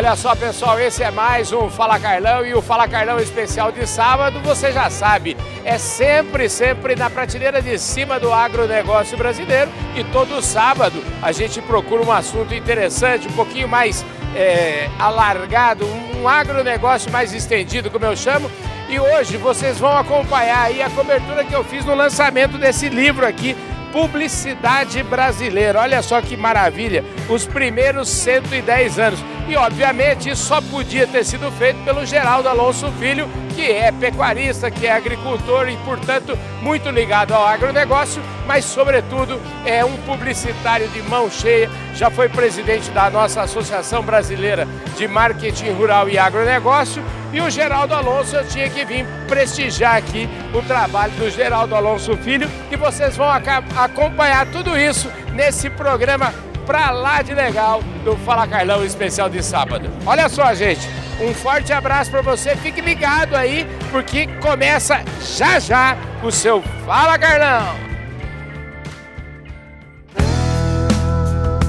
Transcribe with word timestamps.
Olha 0.00 0.16
só, 0.16 0.34
pessoal, 0.34 0.80
esse 0.80 1.02
é 1.02 1.10
mais 1.10 1.52
um 1.52 1.68
Fala 1.68 2.00
Carlão 2.00 2.46
e 2.46 2.54
o 2.54 2.62
Fala 2.62 2.88
Carlão 2.88 3.20
especial 3.20 3.70
de 3.70 3.86
sábado, 3.86 4.40
você 4.40 4.72
já 4.72 4.88
sabe, 4.88 5.36
é 5.62 5.76
sempre, 5.76 6.48
sempre 6.48 6.96
na 6.96 7.10
prateleira 7.10 7.60
de 7.60 7.78
cima 7.78 8.18
do 8.18 8.32
agronegócio 8.32 9.18
brasileiro 9.18 9.70
e 9.94 10.02
todo 10.04 10.40
sábado 10.40 11.04
a 11.20 11.32
gente 11.32 11.60
procura 11.60 12.02
um 12.02 12.10
assunto 12.10 12.54
interessante, 12.54 13.28
um 13.28 13.32
pouquinho 13.32 13.68
mais 13.68 14.02
é, 14.34 14.88
alargado, 14.98 15.84
um 16.16 16.26
agronegócio 16.26 17.12
mais 17.12 17.34
estendido, 17.34 17.90
como 17.90 18.06
eu 18.06 18.16
chamo. 18.16 18.50
E 18.88 18.98
hoje 18.98 19.36
vocês 19.36 19.78
vão 19.78 19.96
acompanhar 19.96 20.62
aí 20.62 20.82
a 20.82 20.88
cobertura 20.88 21.44
que 21.44 21.54
eu 21.54 21.62
fiz 21.62 21.84
no 21.84 21.94
lançamento 21.94 22.56
desse 22.56 22.88
livro 22.88 23.26
aqui, 23.26 23.54
Publicidade 23.92 25.02
Brasileira. 25.02 25.80
Olha 25.80 26.02
só 26.02 26.20
que 26.20 26.36
maravilha, 26.36 27.04
os 27.28 27.46
primeiros 27.46 28.08
110 28.08 28.98
anos. 28.98 29.20
E 29.48 29.56
obviamente 29.56 30.30
isso 30.30 30.46
só 30.46 30.60
podia 30.60 31.06
ter 31.06 31.24
sido 31.24 31.50
feito 31.52 31.82
pelo 31.84 32.06
Geraldo 32.06 32.48
Alonso 32.48 32.90
Filho, 32.92 33.28
que 33.50 33.70
é 33.70 33.92
pecuarista, 33.92 34.70
que 34.70 34.86
é 34.86 34.92
agricultor 34.92 35.68
e, 35.68 35.76
portanto, 35.78 36.38
muito 36.62 36.88
ligado 36.90 37.32
ao 37.32 37.46
agronegócio, 37.46 38.22
mas, 38.46 38.64
sobretudo, 38.64 39.40
é 39.64 39.84
um 39.84 39.96
publicitário 39.98 40.88
de 40.88 41.02
mão 41.02 41.30
cheia. 41.30 41.70
Já 41.94 42.10
foi 42.10 42.28
presidente 42.28 42.90
da 42.90 43.10
nossa 43.10 43.42
Associação 43.42 44.02
Brasileira 44.02 44.66
de 44.96 45.06
Marketing 45.06 45.70
Rural 45.70 46.08
e 46.08 46.18
Agronegócio. 46.18 47.02
E 47.32 47.40
o 47.40 47.48
Geraldo 47.48 47.94
Alonso, 47.94 48.34
eu 48.36 48.46
tinha 48.46 48.68
que 48.68 48.84
vir 48.84 49.06
prestigiar 49.28 49.96
aqui 49.96 50.28
o 50.52 50.62
trabalho 50.62 51.12
do 51.12 51.30
Geraldo 51.30 51.74
Alonso 51.74 52.16
Filho 52.16 52.50
e 52.70 52.76
vocês 52.76 53.16
vão 53.16 53.28
acompanhar 53.28 54.46
tudo 54.46 54.76
isso 54.76 55.08
nesse 55.32 55.70
programa 55.70 56.34
pra 56.66 56.90
lá 56.90 57.22
de 57.22 57.34
legal 57.34 57.82
do 58.04 58.16
Fala 58.18 58.46
Carlão 58.46 58.84
especial 58.84 59.28
de 59.28 59.42
sábado. 59.42 59.90
Olha 60.06 60.28
só, 60.28 60.52
gente, 60.54 60.88
um 61.22 61.34
forte 61.34 61.72
abraço 61.72 62.10
para 62.10 62.22
você, 62.22 62.56
fique 62.56 62.80
ligado 62.80 63.36
aí, 63.36 63.66
porque 63.90 64.26
começa 64.40 65.04
já 65.20 65.58
já 65.58 65.96
o 66.22 66.30
seu 66.30 66.62
Fala 66.86 67.18
Carlão. 67.18 67.90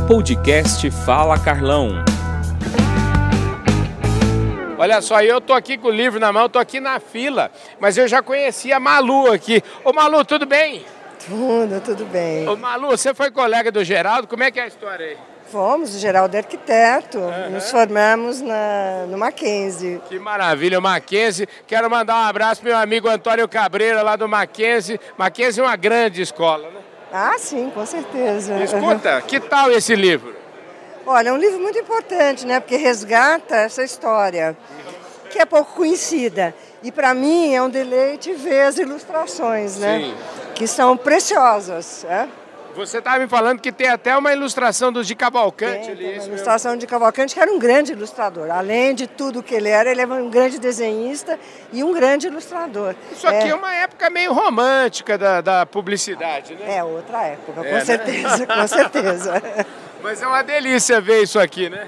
Podcast 0.08 0.90
Fala 1.06 1.38
Carlão. 1.38 2.04
Olha 4.78 5.00
só, 5.02 5.22
eu 5.22 5.40
tô 5.40 5.54
aqui 5.54 5.78
com 5.78 5.90
o 5.90 5.92
livro 5.92 6.20
na 6.20 6.34
mão, 6.34 6.50
tô 6.50 6.58
aqui 6.58 6.80
na 6.80 7.00
fila, 7.00 7.52
mas 7.80 7.98
eu 7.98 8.08
já 8.08 8.22
conhecia 8.22 8.78
a 8.78 8.80
Malu 8.80 9.32
aqui. 9.32 9.62
Ô 9.84 9.94
Malu, 9.94 10.26
tudo 10.26 10.46
bem? 10.46 10.84
Tudo, 11.28 11.80
tudo 11.82 12.06
bem. 12.06 12.48
Ô 12.48 12.56
Malu, 12.56 12.90
você 12.90 13.14
foi 13.14 13.30
colega 13.30 13.72
do 13.72 13.84
Geraldo, 13.84 14.28
como 14.28 14.44
é 14.44 14.50
que 14.50 14.60
é 14.60 14.64
a 14.64 14.68
história 14.68 15.06
aí? 15.06 15.31
Fomos, 15.52 15.94
o 15.94 16.00
Geraldo 16.00 16.34
é 16.34 16.40
arquiteto, 16.40 17.18
uhum. 17.18 17.50
nos 17.50 17.70
formamos 17.70 18.40
na, 18.40 19.06
no 19.10 19.18
Mackenzie. 19.18 20.02
Que 20.08 20.18
maravilha, 20.18 20.80
o 20.80 20.82
Mackenzie. 20.82 21.46
Quero 21.68 21.90
mandar 21.90 22.16
um 22.16 22.30
abraço 22.30 22.62
para 22.62 22.70
meu 22.70 22.80
amigo 22.80 23.10
Antônio 23.10 23.46
Cabreira, 23.50 24.02
lá 24.02 24.16
do 24.16 24.30
Mackenzie. 24.30 24.98
Mackenzie 25.18 25.62
é 25.62 25.66
uma 25.66 25.76
grande 25.76 26.22
escola, 26.22 26.70
né? 26.70 26.80
Ah, 27.12 27.36
sim, 27.38 27.70
com 27.70 27.86
certeza. 27.86 28.64
Escuta, 28.64 29.16
uhum. 29.16 29.22
que 29.28 29.42
tal 29.42 29.70
esse 29.74 29.94
livro? 29.94 30.34
Olha, 31.06 31.30
é 31.30 31.34
um 31.34 31.38
livro 31.38 31.60
muito 31.60 31.78
importante, 31.78 32.48
né? 32.48 32.62
Porque 32.62 32.78
resgata 32.78 33.58
essa 33.58 33.84
história, 33.84 34.56
que 35.30 35.38
é 35.38 35.46
pouco 35.46 35.74
conhecida. 35.74 36.56
E 36.82 36.94
para 36.94 37.14
mim 37.14 37.54
é 37.54 37.62
um 37.62 37.70
deleite 37.70 38.32
ver 38.32 38.62
as 38.62 38.78
ilustrações, 38.78 39.76
né? 39.76 40.00
Sim. 40.00 40.16
Que 40.56 40.66
são 40.66 40.96
preciosas. 40.96 42.06
É? 42.06 42.30
Você 42.76 43.00
estava 43.00 43.20
me 43.20 43.28
falando 43.28 43.60
que 43.60 43.72
tem 43.72 43.90
até 43.90 44.16
uma 44.16 44.32
ilustração 44.34 44.92
do 44.92 45.04
de 45.04 45.16
Cavalcante 45.16 45.86
tem, 45.86 45.92
ali. 45.92 46.06
Tem 46.06 46.20
uma 46.20 46.28
ilustração 46.28 46.78
de 46.78 46.88
Cavalcante, 46.88 47.34
que 47.34 47.40
era 47.40 47.52
um 47.52 47.60
grande 47.60 47.92
ilustrador. 47.92 48.50
Além 48.50 48.96
de 48.96 49.08
tudo 49.08 49.44
que 49.44 49.54
ele 49.54 49.70
era, 49.70 49.92
ele 49.92 50.02
era 50.02 50.14
um 50.14 50.30
grande 50.30 50.60
desenhista 50.60 51.40
e 51.74 51.84
um 51.84 51.94
grande 51.94 52.28
ilustrador. 52.28 52.96
Isso 53.12 53.28
aqui 53.28 53.48
é, 53.48 53.50
é 53.50 53.56
uma 53.56 53.74
época 53.74 54.10
meio 54.10 54.34
romântica 54.34 55.18
da, 55.18 55.42
da 55.42 55.66
publicidade, 55.66 56.56
né? 56.56 56.78
É, 56.78 56.84
outra 56.84 57.24
época, 57.24 57.62
é, 57.62 57.70
com 57.70 57.76
né? 57.76 57.86
certeza, 57.86 58.48
com 58.48 58.68
certeza. 58.68 59.44
Mas 60.02 60.22
é 60.22 60.28
uma 60.28 60.42
delícia 60.42 61.00
ver 61.00 61.24
isso 61.24 61.40
aqui, 61.40 61.70
né? 61.70 61.88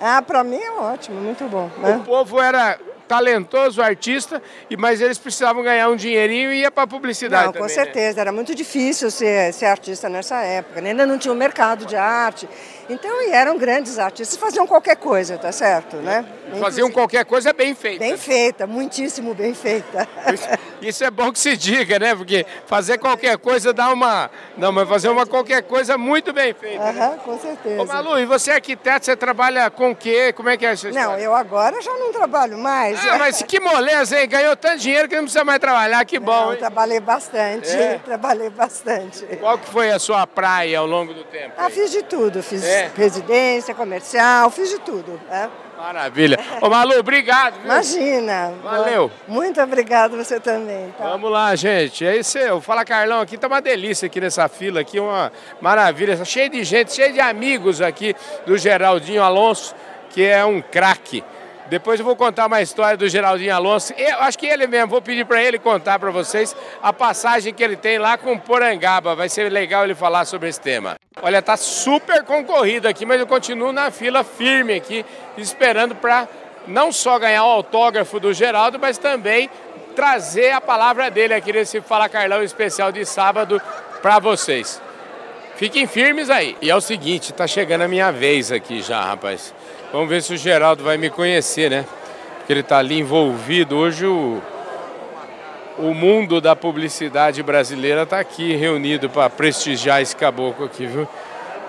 Ah, 0.00 0.22
para 0.22 0.44
mim 0.44 0.60
é 0.60 0.70
ótimo, 0.72 1.20
muito 1.20 1.44
bom. 1.44 1.70
Né? 1.78 1.96
O 1.96 2.00
povo 2.00 2.40
era 2.40 2.78
talentoso 3.08 3.80
artista, 3.80 4.40
mas 4.78 5.00
eles 5.00 5.16
precisavam 5.18 5.62
ganhar 5.62 5.88
um 5.88 5.96
dinheirinho 5.96 6.52
e 6.52 6.60
ia 6.60 6.70
para 6.70 6.86
publicidade. 6.86 7.46
Não, 7.46 7.52
também, 7.52 7.66
com 7.66 7.74
certeza, 7.74 8.16
né? 8.16 8.20
era 8.20 8.32
muito 8.32 8.54
difícil 8.54 9.10
ser, 9.10 9.52
ser 9.54 9.66
artista 9.66 10.08
nessa 10.08 10.36
época, 10.42 10.82
né? 10.82 10.90
ainda 10.90 11.06
não 11.06 11.18
tinha 11.18 11.32
um 11.32 11.36
mercado 11.36 11.86
de 11.86 11.96
arte. 11.96 12.46
Então, 12.88 13.22
e 13.22 13.32
eram 13.32 13.58
grandes 13.58 13.98
artistas, 13.98 14.38
faziam 14.38 14.66
qualquer 14.66 14.96
coisa, 14.96 15.36
tá 15.36 15.52
certo, 15.52 15.96
né? 15.96 16.24
Faziam 16.58 16.90
qualquer 16.90 17.24
coisa 17.26 17.52
bem 17.52 17.74
feita. 17.74 17.98
Bem 17.98 18.16
feita, 18.16 18.66
muitíssimo 18.66 19.34
bem 19.34 19.52
feita. 19.52 20.08
Isso 20.80 21.04
é 21.04 21.10
bom 21.10 21.30
que 21.30 21.38
se 21.38 21.56
diga, 21.56 21.98
né? 21.98 22.14
Porque 22.14 22.46
fazer 22.66 22.96
qualquer 22.98 23.36
coisa 23.36 23.72
dá 23.72 23.92
uma. 23.92 24.30
Não, 24.56 24.72
mas 24.72 24.88
fazer 24.88 25.08
uma 25.08 25.26
qualquer 25.26 25.62
coisa 25.62 25.98
muito 25.98 26.32
bem 26.32 26.54
feita. 26.54 26.82
Aham, 26.82 26.92
né? 26.92 27.18
com 27.24 27.38
certeza. 27.38 27.82
Ô 27.82 27.84
Malu, 27.84 28.18
e 28.18 28.24
você 28.24 28.52
é 28.52 28.54
arquiteto, 28.54 29.04
você 29.04 29.16
trabalha 29.16 29.70
com 29.70 29.90
o 29.90 29.96
quê? 29.96 30.32
Como 30.32 30.48
é 30.48 30.56
que 30.56 30.64
é 30.64 30.72
isso? 30.72 30.90
Não, 30.90 31.18
eu 31.18 31.34
agora 31.34 31.82
já 31.82 31.92
não 31.94 32.12
trabalho 32.12 32.56
mais. 32.56 32.98
Ah, 33.06 33.18
mas 33.18 33.42
que 33.42 33.60
moleza, 33.60 34.18
hein? 34.18 34.28
Ganhou 34.28 34.56
tanto 34.56 34.78
dinheiro 34.78 35.08
que 35.08 35.16
não 35.16 35.24
precisa 35.24 35.44
mais 35.44 35.58
trabalhar, 35.58 36.04
que 36.04 36.18
bom, 36.18 36.46
não, 36.46 36.52
hein? 36.52 36.58
trabalhei 36.58 37.00
bastante, 37.00 37.70
é. 37.70 38.00
trabalhei 38.04 38.50
bastante. 38.50 39.26
Qual 39.40 39.58
que 39.58 39.66
foi 39.66 39.90
a 39.90 39.98
sua 39.98 40.26
praia 40.26 40.78
ao 40.78 40.86
longo 40.86 41.12
do 41.12 41.24
tempo? 41.24 41.52
Ah, 41.58 41.68
fiz 41.68 41.90
de 41.90 42.02
tudo, 42.02 42.42
fiz 42.42 42.64
é. 42.64 42.77
Residência, 42.96 43.74
comercial, 43.74 44.50
fiz 44.50 44.70
de 44.70 44.78
tudo. 44.80 45.20
É. 45.30 45.48
Maravilha. 45.78 46.38
Ô 46.60 46.68
Malu, 46.68 46.98
obrigado. 46.98 47.54
Viu? 47.54 47.64
Imagina. 47.64 48.52
Valeu. 48.64 49.10
Muito 49.28 49.60
obrigado 49.60 50.16
você 50.16 50.40
também. 50.40 50.92
Tá? 50.98 51.04
Vamos 51.04 51.30
lá, 51.30 51.54
gente. 51.54 52.04
É 52.04 52.16
isso 52.16 52.36
aí. 52.36 52.60
Fala 52.60 52.84
Carlão 52.84 53.20
aqui, 53.20 53.38
tá 53.38 53.46
uma 53.46 53.62
delícia 53.62 54.06
aqui 54.06 54.20
nessa 54.20 54.48
fila 54.48 54.80
aqui, 54.80 54.98
uma 54.98 55.30
maravilha. 55.60 56.24
Cheio 56.24 56.50
de 56.50 56.64
gente, 56.64 56.92
cheio 56.92 57.12
de 57.12 57.20
amigos 57.20 57.80
aqui 57.80 58.14
do 58.44 58.58
Geraldinho 58.58 59.22
Alonso, 59.22 59.72
que 60.10 60.24
é 60.24 60.44
um 60.44 60.60
craque. 60.60 61.22
Depois 61.68 62.00
eu 62.00 62.06
vou 62.06 62.16
contar 62.16 62.46
uma 62.46 62.62
história 62.62 62.96
do 62.96 63.08
Geraldinho 63.08 63.54
Alonso. 63.54 63.92
Eu 63.96 64.20
acho 64.20 64.38
que 64.38 64.46
ele 64.46 64.66
mesmo, 64.66 64.88
vou 64.88 65.02
pedir 65.02 65.26
para 65.26 65.42
ele 65.42 65.58
contar 65.58 65.98
para 65.98 66.10
vocês 66.10 66.56
a 66.82 66.92
passagem 66.92 67.52
que 67.52 67.62
ele 67.62 67.76
tem 67.76 67.98
lá 67.98 68.16
com 68.16 68.38
Porangaba. 68.38 69.14
Vai 69.14 69.28
ser 69.28 69.52
legal 69.52 69.84
ele 69.84 69.94
falar 69.94 70.24
sobre 70.24 70.48
esse 70.48 70.60
tema. 70.60 70.96
Olha, 71.20 71.42
tá 71.42 71.56
super 71.56 72.24
concorrido 72.24 72.88
aqui, 72.88 73.04
mas 73.04 73.20
eu 73.20 73.26
continuo 73.26 73.72
na 73.72 73.90
fila 73.90 74.24
firme 74.24 74.74
aqui, 74.74 75.04
esperando 75.36 75.94
para 75.94 76.26
não 76.66 76.90
só 76.90 77.18
ganhar 77.18 77.44
o 77.44 77.50
autógrafo 77.50 78.18
do 78.18 78.32
Geraldo, 78.32 78.78
mas 78.78 78.96
também 78.96 79.50
trazer 79.94 80.52
a 80.52 80.60
palavra 80.60 81.10
dele 81.10 81.34
aqui 81.34 81.52
nesse 81.52 81.80
Fala 81.80 82.08
Carlão 82.08 82.42
especial 82.42 82.90
de 82.92 83.04
sábado 83.04 83.60
para 84.00 84.18
vocês. 84.18 84.80
Fiquem 85.56 85.86
firmes 85.86 86.30
aí. 86.30 86.56
E 86.62 86.70
é 86.70 86.76
o 86.76 86.80
seguinte, 86.80 87.32
tá 87.32 87.46
chegando 87.46 87.82
a 87.82 87.88
minha 87.88 88.12
vez 88.12 88.52
aqui 88.52 88.80
já, 88.80 89.02
rapaz. 89.02 89.52
Vamos 89.90 90.10
ver 90.10 90.22
se 90.22 90.34
o 90.34 90.36
Geraldo 90.36 90.84
vai 90.84 90.98
me 90.98 91.08
conhecer, 91.08 91.70
né? 91.70 91.86
Porque 92.38 92.52
ele 92.52 92.60
está 92.60 92.76
ali 92.78 92.98
envolvido. 92.98 93.74
Hoje 93.74 94.04
o, 94.04 94.42
o 95.78 95.94
mundo 95.94 96.42
da 96.42 96.54
publicidade 96.54 97.42
brasileira 97.42 98.02
está 98.02 98.20
aqui 98.20 98.54
reunido 98.54 99.08
para 99.08 99.30
prestigiar 99.30 100.02
esse 100.02 100.14
caboclo 100.14 100.66
aqui, 100.66 100.84
viu? 100.84 101.08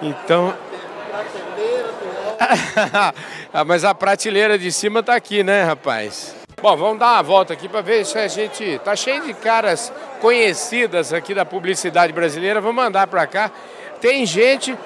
Então. 0.02 0.54
ah, 3.54 3.64
mas 3.64 3.86
a 3.86 3.96
prateleira 3.96 4.60
de 4.60 4.70
cima 4.70 5.00
está 5.00 5.16
aqui, 5.16 5.42
né, 5.42 5.64
rapaz? 5.64 6.36
Bom, 6.62 6.76
vamos 6.76 7.00
dar 7.00 7.14
uma 7.14 7.24
volta 7.24 7.54
aqui 7.54 7.70
para 7.70 7.80
ver 7.80 8.06
se 8.06 8.18
a 8.18 8.28
gente 8.28 8.82
tá 8.84 8.98
cheio 8.98 9.24
de 9.24 9.34
caras 9.34 9.94
conhecidas 10.20 11.14
aqui 11.14 11.34
da 11.34 11.46
publicidade 11.46 12.12
brasileira. 12.12 12.60
Vamos 12.60 12.84
mandar 12.84 13.08
para 13.08 13.26
cá. 13.26 13.50
Tem 14.02 14.26
gente 14.26 14.78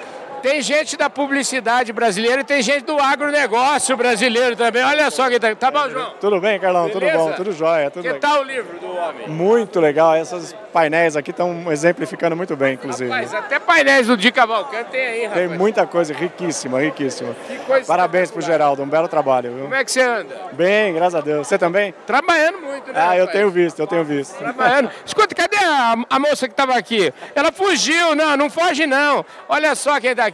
tem 0.44 0.60
gente 0.60 0.94
da 0.94 1.08
publicidade 1.08 1.90
brasileira 1.90 2.42
e 2.42 2.44
tem 2.44 2.60
gente 2.60 2.84
do 2.84 3.00
agronegócio 3.00 3.96
brasileiro 3.96 4.54
também. 4.54 4.84
Olha 4.84 5.10
só 5.10 5.30
quem 5.30 5.40
tá. 5.40 5.54
Tá 5.54 5.70
bom, 5.70 5.88
João? 5.88 6.12
Tudo 6.20 6.38
bem, 6.38 6.60
Carlão? 6.60 6.86
Beleza? 6.86 7.12
Tudo 7.12 7.18
bom? 7.18 7.32
Tudo 7.32 7.52
jóia. 7.52 7.90
Tudo 7.90 8.02
que 8.02 8.12
legal. 8.12 8.30
tal 8.30 8.42
o 8.42 8.44
livro 8.44 8.78
do 8.78 8.94
homem? 8.94 9.26
Muito 9.26 9.80
legal. 9.80 10.14
Esses 10.14 10.54
painéis 10.70 11.16
aqui 11.16 11.30
estão 11.30 11.72
exemplificando 11.72 12.36
muito 12.36 12.54
bem, 12.56 12.74
inclusive. 12.74 13.08
Rapaz, 13.08 13.32
até 13.32 13.58
painéis 13.58 14.06
do 14.06 14.18
Di 14.18 14.30
Cavalcante 14.30 14.90
tem 14.90 15.06
aí, 15.06 15.24
rapaz. 15.24 15.48
Tem 15.48 15.58
muita 15.58 15.86
coisa 15.86 16.12
riquíssima, 16.12 16.78
riquíssima. 16.78 17.34
Que 17.46 17.56
coisa 17.60 17.86
Parabéns 17.86 18.30
pro 18.30 18.42
Geraldo, 18.42 18.82
um 18.82 18.88
belo 18.88 19.08
trabalho. 19.08 19.50
Viu? 19.50 19.62
Como 19.62 19.74
é 19.74 19.82
que 19.82 19.92
você 19.92 20.02
anda? 20.02 20.36
Bem, 20.52 20.92
graças 20.92 21.14
a 21.14 21.20
Deus. 21.22 21.46
Você 21.46 21.56
também? 21.56 21.94
Trabalhando 22.06 22.58
muito, 22.58 22.92
né? 22.92 22.98
Ah, 22.98 23.00
rapaz? 23.00 23.20
eu 23.20 23.26
tenho 23.28 23.50
visto, 23.50 23.78
eu 23.78 23.86
tenho 23.86 24.04
visto. 24.04 24.36
Trabalhando. 24.36 24.90
Escuta, 25.06 25.34
cadê 25.34 25.56
a, 25.56 25.94
a 26.10 26.18
moça 26.18 26.46
que 26.46 26.52
estava 26.52 26.74
aqui? 26.74 27.14
Ela 27.34 27.50
fugiu, 27.50 28.14
não, 28.14 28.36
não 28.36 28.50
foge 28.50 28.86
não. 28.86 29.24
Olha 29.48 29.74
só 29.74 29.98
quem 29.98 30.10
está 30.10 30.26
aqui. 30.26 30.33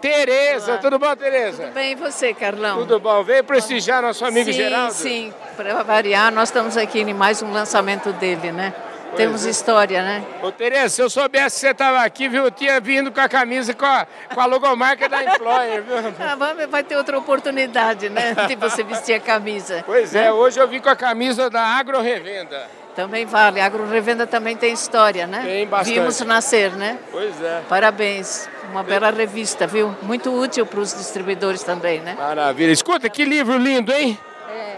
Tereza, 0.00 0.72
Olá. 0.72 0.80
tudo 0.80 0.98
bom, 0.98 1.16
Tereza? 1.16 1.64
Tudo 1.64 1.74
bem, 1.74 1.92
e 1.92 1.94
você, 1.94 2.32
Carlão? 2.34 2.78
Tudo 2.78 3.00
bom. 3.00 3.22
Veio 3.22 3.42
prestigiar 3.42 4.02
nosso 4.02 4.24
amigo 4.24 4.52
sim, 4.52 4.56
Geraldo? 4.56 4.92
Sim, 4.92 5.32
para 5.56 5.82
variar, 5.82 6.30
nós 6.32 6.48
estamos 6.48 6.76
aqui 6.76 7.00
em 7.00 7.14
mais 7.14 7.42
um 7.42 7.52
lançamento 7.52 8.12
dele, 8.12 8.52
né? 8.52 8.74
temos 9.16 9.46
é. 9.46 9.50
história, 9.50 10.02
né? 10.02 10.24
Ô 10.42 10.52
Tereza, 10.52 10.90
se 10.90 11.02
eu 11.02 11.10
soubesse 11.10 11.56
que 11.56 11.60
você 11.60 11.70
estava 11.70 12.00
aqui, 12.00 12.28
viu, 12.28 12.44
eu 12.44 12.50
tinha 12.50 12.78
vindo 12.80 13.10
com 13.10 13.20
a 13.20 13.28
camisa 13.28 13.72
com 13.74 13.86
a, 13.86 14.06
com 14.32 14.40
a 14.40 14.46
logomarca 14.46 15.08
da 15.08 15.24
Employer, 15.24 15.82
viu? 15.82 15.96
Ah, 16.20 16.36
vai 16.68 16.82
ter 16.84 16.96
outra 16.96 17.18
oportunidade, 17.18 18.08
né, 18.08 18.34
de 18.46 18.56
você 18.56 18.82
vestir 18.82 19.14
a 19.14 19.20
camisa. 19.20 19.82
Pois 19.86 20.14
é, 20.14 20.32
hoje 20.32 20.60
eu 20.60 20.68
vim 20.68 20.80
com 20.80 20.88
a 20.88 20.96
camisa 20.96 21.48
da 21.48 21.62
Agro 21.62 22.00
Revenda. 22.00 22.68
Também 22.96 23.26
vale. 23.26 23.60
A 23.60 23.66
Agro 23.66 23.86
Revenda 23.86 24.26
também 24.26 24.56
tem 24.56 24.72
história, 24.72 25.26
né? 25.26 25.42
Tem 25.44 25.66
bastante. 25.66 25.94
Vimos 25.94 26.18
nascer, 26.22 26.72
né? 26.72 26.98
Pois 27.12 27.40
é. 27.42 27.60
Parabéns. 27.68 28.48
Uma 28.70 28.82
bela 28.82 29.10
revista, 29.10 29.66
viu? 29.66 29.94
Muito 30.02 30.32
útil 30.32 30.64
para 30.64 30.80
os 30.80 30.94
distribuidores 30.94 31.62
também, 31.62 32.00
né? 32.00 32.16
Maravilha. 32.18 32.72
Escuta, 32.72 33.08
que 33.10 33.24
livro 33.24 33.58
lindo, 33.58 33.92
hein? 33.92 34.18
É. 34.50 34.76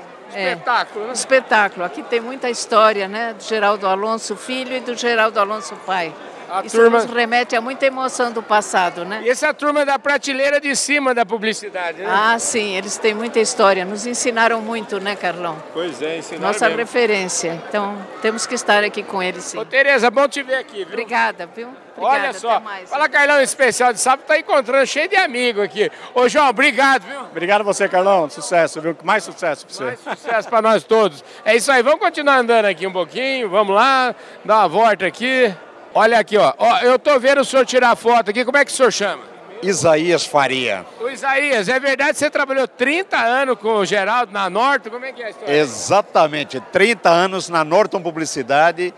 Espetáculo, 0.53 1.07
né? 1.07 1.13
Espetáculo. 1.13 1.85
Aqui 1.87 2.03
tem 2.03 2.21
muita 2.21 2.51
história, 2.51 3.09
né? 3.09 3.35
Do 3.35 3.43
Geraldo 3.43 3.87
Alonso 3.87 4.37
Filho 4.37 4.77
e 4.77 4.81
do 4.81 4.95
Geraldo 4.95 5.39
Alonso 5.41 5.75
Pai. 5.87 6.13
A 6.49 6.65
Isso 6.65 6.77
turma... 6.77 6.99
nos 7.01 7.11
remete 7.11 7.55
a 7.55 7.61
muita 7.61 7.87
emoção 7.87 8.33
do 8.33 8.43
passado, 8.43 9.05
né? 9.05 9.21
E 9.23 9.29
essa 9.29 9.47
é 9.47 9.49
a 9.51 9.55
turma 9.55 9.85
da 9.85 9.99
prateleira 9.99 10.61
de 10.61 10.75
cima 10.75 11.15
da 11.15 11.27
publicidade, 11.27 12.03
né? 12.03 12.09
Ah, 12.09 12.39
sim, 12.39 12.75
eles 12.77 12.97
têm 12.97 13.15
muita 13.15 13.39
história. 13.39 13.85
Nos 13.85 14.07
ensinaram 14.07 14.61
muito, 14.61 14.99
né, 14.99 15.15
Carlão? 15.15 15.63
Pois 15.73 16.01
é, 16.01 16.19
ensinaram 16.19 16.47
Nossa 16.47 16.67
mesmo. 16.67 16.79
referência. 16.79 17.63
Então, 17.69 17.99
temos 18.23 18.47
que 18.47 18.55
estar 18.55 18.83
aqui 18.83 19.03
com 19.03 19.23
eles, 19.23 19.45
sim. 19.45 19.59
Ô, 19.59 19.65
Tereza, 19.65 20.11
bom 20.11 20.27
te 20.27 20.43
ver 20.43 20.57
aqui, 20.57 20.79
viu? 20.79 20.89
Obrigada, 20.89 21.49
viu? 21.55 21.69
Obrigada, 21.97 22.29
Olha 22.29 22.33
só, 22.33 22.63
fala 22.87 23.09
Carlão 23.09 23.43
especial 23.43 23.93
de 23.93 23.99
sábado, 23.99 24.25
tá 24.25 24.39
encontrando 24.39 24.87
cheio 24.87 25.09
de 25.09 25.17
amigos 25.17 25.65
aqui. 25.65 25.91
Ô, 26.15 26.29
João, 26.29 26.49
obrigado, 26.49 27.03
viu? 27.03 27.21
Obrigado 27.23 27.63
a 27.63 27.65
você, 27.65 27.89
Carlão. 27.89 28.31
Sucesso, 28.31 28.81
viu? 28.81 28.97
Mais 29.03 29.25
sucesso 29.25 29.67
pra 29.67 29.75
você. 29.75 29.85
Mais 29.85 30.01
sucesso 30.01 30.49
pra 30.49 30.63
nós 30.63 30.85
todos. 30.85 31.25
É 31.45 31.57
isso 31.57 31.73
aí, 31.73 31.83
vamos 31.83 31.99
continuar 31.99 32.39
andando 32.39 32.67
aqui 32.67 32.87
um 32.87 32.93
pouquinho, 32.93 33.51
vamos 33.51 33.75
lá, 33.75 34.15
dar 34.45 34.59
uma 34.59 34.69
volta 34.69 35.07
aqui. 35.07 35.53
Olha 35.99 36.21
aqui, 36.21 36.39
ó. 36.39 36.55
ó 36.57 36.79
eu 36.79 36.97
tô 36.97 37.19
vendo 37.19 37.41
o 37.41 37.45
senhor 37.45 37.67
tirar 37.67 37.97
foto 37.97 38.31
aqui. 38.31 38.45
Como 38.45 38.57
é 38.57 38.65
que 38.65 38.71
o 38.71 38.75
senhor 38.75 38.93
chama? 38.93 39.25
Isaías 39.61 40.25
Faria. 40.25 40.87
O 41.01 41.11
Isaías, 41.11 41.69
é 41.69 41.81
verdade 41.81 42.13
que 42.13 42.19
você 42.19 42.31
trabalhou 42.31 42.69
30 42.69 43.17
anos 43.17 43.59
com 43.59 43.75
o 43.79 43.85
Geraldo 43.85 44.33
na 44.33 44.49
Norton? 44.49 44.91
Como 44.91 45.05
é 45.05 45.13
que 45.13 45.21
é 45.21 45.27
a 45.27 45.31
história? 45.31 45.53
Exatamente, 45.53 46.61
30 46.61 47.11
anos 47.11 47.49
na 47.49 47.65
Norton 47.65 48.01
Publicidade. 48.01 48.95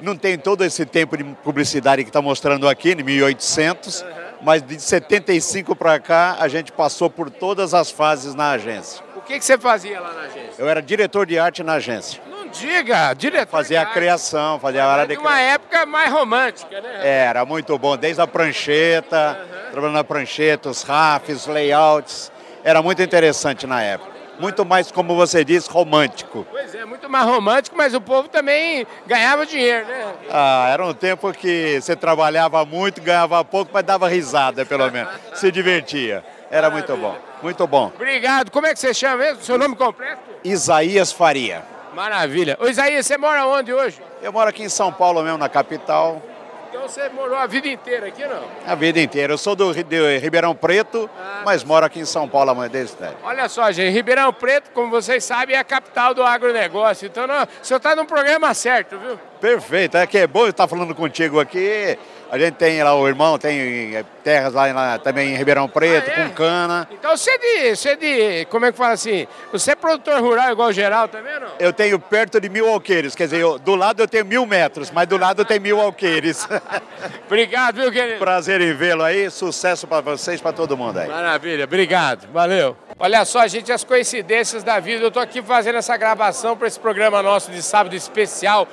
Não 0.00 0.16
tem 0.16 0.36
todo 0.36 0.64
esse 0.64 0.84
tempo 0.84 1.16
de 1.16 1.22
publicidade 1.22 2.02
que 2.02 2.10
está 2.10 2.20
mostrando 2.20 2.68
aqui, 2.68 2.94
em 2.94 3.02
1800, 3.04 4.02
uhum. 4.02 4.08
mas 4.42 4.60
de 4.60 4.80
75 4.80 5.76
para 5.76 6.00
cá 6.00 6.36
a 6.40 6.48
gente 6.48 6.72
passou 6.72 7.08
por 7.08 7.30
todas 7.30 7.74
as 7.74 7.92
fases 7.92 8.34
na 8.34 8.50
agência. 8.50 9.04
O 9.14 9.20
que, 9.20 9.38
que 9.38 9.44
você 9.44 9.56
fazia 9.56 10.00
lá 10.00 10.12
na 10.14 10.22
agência? 10.22 10.54
Eu 10.58 10.68
era 10.68 10.82
diretor 10.82 11.26
de 11.26 11.38
arte 11.38 11.62
na 11.62 11.74
agência 11.74 12.20
diga, 12.52 13.14
diretor. 13.14 13.50
Fazia 13.50 13.82
a 13.82 13.86
criação, 13.86 14.58
fazia 14.58 14.84
a 14.84 14.88
hora 14.88 15.06
de 15.06 15.16
uma 15.16 15.40
época 15.40 15.86
mais 15.86 16.12
romântica, 16.12 16.80
né? 16.80 17.00
Era 17.02 17.44
muito 17.44 17.78
bom, 17.78 17.96
desde 17.96 18.20
a 18.20 18.26
prancheta, 18.26 19.38
uhum. 19.40 19.70
trabalhando 19.70 19.96
na 19.96 20.04
prancheta, 20.04 20.68
os 20.68 20.82
rafes, 20.82 21.46
layouts. 21.46 22.30
Era 22.62 22.82
muito 22.82 23.02
interessante 23.02 23.66
na 23.66 23.82
época. 23.82 24.10
Muito 24.38 24.64
mais, 24.64 24.90
como 24.90 25.14
você 25.14 25.44
disse, 25.44 25.70
romântico. 25.70 26.46
Pois 26.50 26.74
é, 26.74 26.84
muito 26.86 27.10
mais 27.10 27.26
romântico, 27.26 27.76
mas 27.76 27.92
o 27.92 28.00
povo 28.00 28.26
também 28.26 28.86
ganhava 29.06 29.44
dinheiro, 29.44 29.86
né? 29.86 30.14
Ah, 30.30 30.70
era 30.72 30.86
um 30.86 30.94
tempo 30.94 31.30
que 31.32 31.78
você 31.80 31.94
trabalhava 31.94 32.64
muito, 32.64 33.02
ganhava 33.02 33.44
pouco, 33.44 33.70
mas 33.74 33.84
dava 33.84 34.08
risada, 34.08 34.64
pelo 34.64 34.90
menos. 34.90 35.12
Se 35.34 35.52
divertia. 35.52 36.24
Era 36.50 36.70
muito 36.70 36.96
bom, 36.96 37.16
muito 37.42 37.66
bom. 37.66 37.92
Obrigado. 37.94 38.50
Como 38.50 38.66
é 38.66 38.72
que 38.72 38.80
você 38.80 38.94
chama 38.94 39.18
mesmo? 39.18 39.42
Seu 39.42 39.58
nome 39.58 39.76
completo? 39.76 40.20
Isaías 40.42 41.12
Faria. 41.12 41.62
Maravilha. 41.94 42.56
Ô 42.60 42.66
Isaías, 42.66 43.06
você 43.06 43.16
mora 43.16 43.46
onde 43.46 43.72
hoje? 43.72 44.00
Eu 44.22 44.32
moro 44.32 44.48
aqui 44.48 44.62
em 44.62 44.68
São 44.68 44.92
Paulo 44.92 45.22
mesmo, 45.22 45.38
na 45.38 45.48
capital. 45.48 46.22
Então 46.68 46.82
você 46.82 47.08
morou 47.08 47.36
a 47.36 47.46
vida 47.46 47.66
inteira 47.66 48.06
aqui, 48.06 48.24
não? 48.24 48.44
A 48.64 48.76
vida 48.76 49.00
inteira. 49.00 49.32
Eu 49.32 49.38
sou 49.38 49.56
do 49.56 49.74
de 49.74 50.18
Ribeirão 50.18 50.54
Preto, 50.54 51.10
ah, 51.18 51.42
mas 51.44 51.64
moro 51.64 51.84
aqui 51.84 51.98
em 51.98 52.04
São 52.04 52.28
Paulo 52.28 52.52
há 52.52 52.68
desde 52.68 52.96
Olha 53.24 53.48
só, 53.48 53.72
gente, 53.72 53.92
Ribeirão 53.92 54.32
Preto, 54.32 54.70
como 54.70 54.88
vocês 54.88 55.24
sabem, 55.24 55.56
é 55.56 55.58
a 55.58 55.64
capital 55.64 56.14
do 56.14 56.22
agronegócio. 56.22 57.06
Então, 57.06 57.26
não, 57.26 57.42
o 57.42 57.48
senhor 57.60 57.78
está 57.78 57.96
no 57.96 58.04
programa 58.04 58.54
certo, 58.54 58.96
viu? 58.98 59.18
Perfeito. 59.40 59.96
É 59.96 60.06
que 60.06 60.18
é 60.18 60.28
bom 60.28 60.46
estar 60.46 60.68
falando 60.68 60.94
contigo 60.94 61.40
aqui. 61.40 61.98
A 62.30 62.38
gente 62.38 62.54
tem 62.54 62.80
lá 62.80 62.94
o 62.94 63.08
irmão, 63.08 63.36
tem 63.36 63.96
eh, 63.96 64.04
terras 64.22 64.54
lá, 64.54 64.72
lá 64.72 64.98
também 64.98 65.34
em 65.34 65.36
Ribeirão 65.36 65.68
Preto, 65.68 66.08
ah, 66.10 66.12
é? 66.12 66.28
com 66.28 66.34
cana. 66.34 66.88
Então 66.88 67.16
você 67.16 67.30
é 67.30 67.38
de, 67.38 67.76
você 67.76 67.96
de, 67.96 68.44
como 68.44 68.66
é 68.66 68.70
que 68.70 68.78
fala 68.78 68.92
assim? 68.92 69.26
Você 69.50 69.72
é 69.72 69.74
produtor 69.74 70.20
rural 70.20 70.52
igual 70.52 70.72
geral 70.72 71.08
também, 71.08 71.40
não? 71.40 71.48
Eu 71.58 71.72
tenho 71.72 71.98
perto 71.98 72.40
de 72.40 72.48
mil 72.48 72.68
alqueires, 72.68 73.16
quer 73.16 73.24
dizer, 73.24 73.40
eu, 73.40 73.58
do 73.58 73.74
lado 73.74 74.00
eu 74.00 74.06
tenho 74.06 74.24
mil 74.24 74.46
metros, 74.46 74.92
mas 74.92 75.08
do 75.08 75.18
lado 75.18 75.44
tem 75.44 75.58
mil 75.58 75.80
alqueires. 75.80 76.46
obrigado, 77.26 77.76
viu, 77.80 77.90
querido? 77.90 78.20
Prazer 78.20 78.60
em 78.60 78.74
vê-lo 78.74 79.02
aí, 79.02 79.28
sucesso 79.28 79.88
para 79.88 80.00
vocês, 80.00 80.40
para 80.40 80.52
todo 80.52 80.76
mundo 80.76 80.98
aí. 80.98 81.08
Maravilha, 81.08 81.64
obrigado, 81.64 82.28
valeu. 82.32 82.76
Olha 82.96 83.24
só, 83.24 83.44
gente, 83.48 83.72
as 83.72 83.82
coincidências 83.82 84.62
da 84.62 84.78
vida. 84.78 85.02
Eu 85.02 85.08
estou 85.08 85.22
aqui 85.22 85.42
fazendo 85.42 85.78
essa 85.78 85.96
gravação 85.96 86.56
para 86.56 86.68
esse 86.68 86.78
programa 86.78 87.22
nosso 87.22 87.50
de 87.50 87.62
sábado 87.62 87.96
especial 87.96 88.68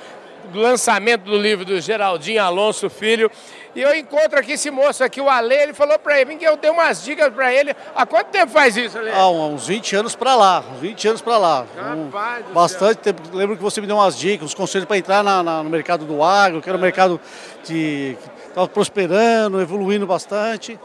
lançamento 0.54 1.24
do 1.24 1.38
livro 1.38 1.66
do 1.66 1.80
Geraldinho 1.80 2.42
Alonso 2.42 2.89
Filho. 2.89 3.31
E 3.75 3.81
eu 3.81 3.95
encontro 3.95 4.39
aqui 4.39 4.54
esse 4.54 4.72
moço 4.72 5.04
aqui, 5.04 5.22
o 5.22 5.30
Ale, 5.30 5.54
ele 5.54 5.74
falou 5.74 6.00
para 6.00 6.25
mim 6.25 6.38
que 6.38 6.45
eu 6.45 6.57
dei 6.57 6.72
umas 6.72 7.04
dicas 7.04 7.31
para 7.31 7.54
ele. 7.54 7.75
Há 7.95 8.06
quanto 8.06 8.28
tempo 8.28 8.51
faz 8.51 8.75
isso, 8.75 8.98
Ale? 8.98 9.12
Há 9.12 9.28
uns 9.30 9.68
20 9.68 9.95
anos 9.98 10.16
para 10.16 10.36
lá, 10.36 10.63
uns 10.74 10.80
20 10.80 11.07
anos 11.10 11.22
para 11.22 11.38
lá. 11.38 11.66
Rapaz 11.75 12.45
um, 12.50 12.54
bastante 12.54 12.98
tempo. 12.98 13.22
Lembro 13.34 13.56
que 13.56 13.62
você 13.62 13.80
me 13.80 13.86
deu 13.86 13.95
umas 13.95 14.18
dicas, 14.18 14.45
uns 14.45 14.56
conselhos 14.56 14.88
para 14.88 14.98
entrar 14.98 15.24
na, 15.24 15.44
na, 15.44 15.62
no 15.62 15.69
mercado 15.69 16.06
do 16.06 16.24
agro, 16.24 16.62
que 16.62 16.69
era 16.69 16.78
um 16.78 16.81
mercado 16.81 17.22
de, 17.63 18.18
que 18.19 18.48
estava 18.48 18.68
prosperando, 18.68 19.62
evoluindo 19.62 20.07
bastante. 20.07 20.80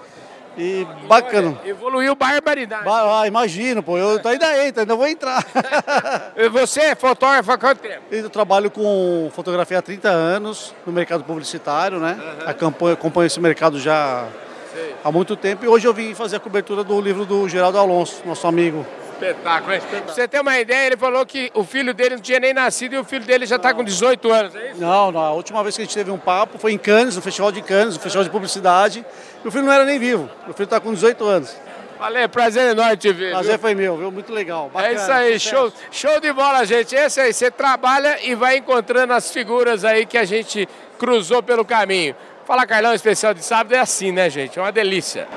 E 0.56 0.86
bacana. 1.08 1.56
Olha, 1.60 1.70
evoluiu 1.70 2.14
barbaridade. 2.14 2.84
Ba 2.84 3.22
ah, 3.22 3.26
imagino, 3.26 3.82
pô. 3.82 3.96
Eu 3.96 4.20
ainda 4.24 4.66
entro, 4.66 4.80
ainda 4.80 4.94
vou 4.94 5.06
entrar. 5.06 5.44
e 6.36 6.48
você 6.48 6.80
é 6.80 6.94
fotógrafo 6.94 7.52
há 7.52 7.58
quanto 7.58 7.78
tempo? 7.78 8.02
Eu 8.10 8.28
trabalho 8.28 8.70
com 8.70 9.30
fotografia 9.34 9.78
há 9.78 9.82
30 9.82 10.08
anos 10.08 10.74
no 10.86 10.92
mercado 10.92 11.24
publicitário, 11.24 11.98
né? 11.98 12.18
Uhum. 12.18 12.50
Acompanho, 12.50 12.92
acompanho 12.94 13.26
esse 13.26 13.40
mercado 13.40 13.80
já 13.80 14.26
Sei. 14.72 14.94
há 15.02 15.10
muito 15.10 15.36
tempo. 15.36 15.64
E 15.64 15.68
hoje 15.68 15.86
eu 15.86 15.94
vim 15.94 16.14
fazer 16.14 16.36
a 16.36 16.40
cobertura 16.40 16.84
do 16.84 17.00
livro 17.00 17.24
do 17.24 17.48
Geraldo 17.48 17.78
Alonso, 17.78 18.22
nosso 18.26 18.46
amigo 18.46 18.86
Espetáculo, 19.22 19.72
Espetáculo. 19.74 20.02
Pra 20.04 20.14
você 20.14 20.28
ter 20.28 20.40
uma 20.40 20.58
ideia, 20.58 20.86
ele 20.86 20.96
falou 20.96 21.24
que 21.24 21.50
o 21.54 21.64
filho 21.64 21.94
dele 21.94 22.16
não 22.16 22.22
tinha 22.22 22.40
nem 22.40 22.52
nascido 22.52 22.94
e 22.94 22.98
o 22.98 23.04
filho 23.04 23.24
dele 23.24 23.46
já 23.46 23.56
está 23.56 23.72
com 23.72 23.84
18 23.84 24.32
anos, 24.32 24.54
é 24.54 24.70
isso? 24.70 24.80
Não, 24.80 25.12
não. 25.12 25.20
A 25.20 25.32
última 25.32 25.62
vez 25.62 25.76
que 25.76 25.82
a 25.82 25.84
gente 25.84 25.94
teve 25.94 26.10
um 26.10 26.18
papo 26.18 26.58
foi 26.58 26.72
em 26.72 26.78
Cannes, 26.78 27.16
no 27.16 27.22
Festival 27.22 27.52
de 27.52 27.62
Cannes, 27.62 27.94
no 27.94 28.00
Festival 28.00 28.24
de 28.24 28.30
Publicidade. 28.30 29.04
Meu 29.42 29.52
filho 29.52 29.64
não 29.64 29.72
era 29.72 29.84
nem 29.84 29.98
vivo. 29.98 30.28
Meu 30.44 30.54
filho 30.54 30.64
está 30.64 30.80
com 30.80 30.92
18 30.92 31.24
anos. 31.24 31.56
Valeu, 31.98 32.28
prazer 32.28 32.72
enorme 32.72 32.96
te 32.96 33.12
ver. 33.12 33.30
Prazer 33.30 33.52
viu? 33.52 33.58
foi 33.60 33.74
meu, 33.76 33.96
viu? 33.96 34.10
Muito 34.10 34.32
legal. 34.32 34.68
Bacana, 34.74 34.92
é 34.92 34.94
isso 34.96 35.12
aí, 35.12 35.38
show, 35.38 35.72
show 35.92 36.18
de 36.18 36.32
bola, 36.32 36.64
gente. 36.64 36.96
Esse 36.96 37.20
aí, 37.20 37.32
você 37.32 37.48
trabalha 37.48 38.18
e 38.24 38.34
vai 38.34 38.56
encontrando 38.56 39.12
as 39.12 39.30
figuras 39.30 39.84
aí 39.84 40.04
que 40.04 40.18
a 40.18 40.24
gente 40.24 40.68
cruzou 40.98 41.42
pelo 41.44 41.64
caminho. 41.64 42.16
Fala 42.44 42.66
Carlão, 42.66 42.92
especial 42.92 43.32
de 43.32 43.44
sábado 43.44 43.72
é 43.74 43.78
assim, 43.78 44.10
né, 44.10 44.28
gente? 44.28 44.58
É 44.58 44.62
uma 44.62 44.72
delícia. 44.72 45.28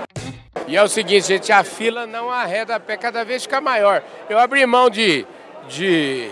E 0.67 0.75
é 0.75 0.81
o 0.81 0.87
seguinte, 0.87 1.27
gente, 1.27 1.51
a 1.51 1.63
fila 1.63 2.07
não 2.07 2.31
arreda 2.31 2.75
a 2.75 2.79
pé, 2.79 2.97
cada 2.97 3.23
vez 3.23 3.43
fica 3.43 3.61
maior. 3.61 4.01
Eu 4.29 4.39
abri 4.39 4.65
mão 4.65 4.89
de, 4.89 5.25
de 5.67 6.31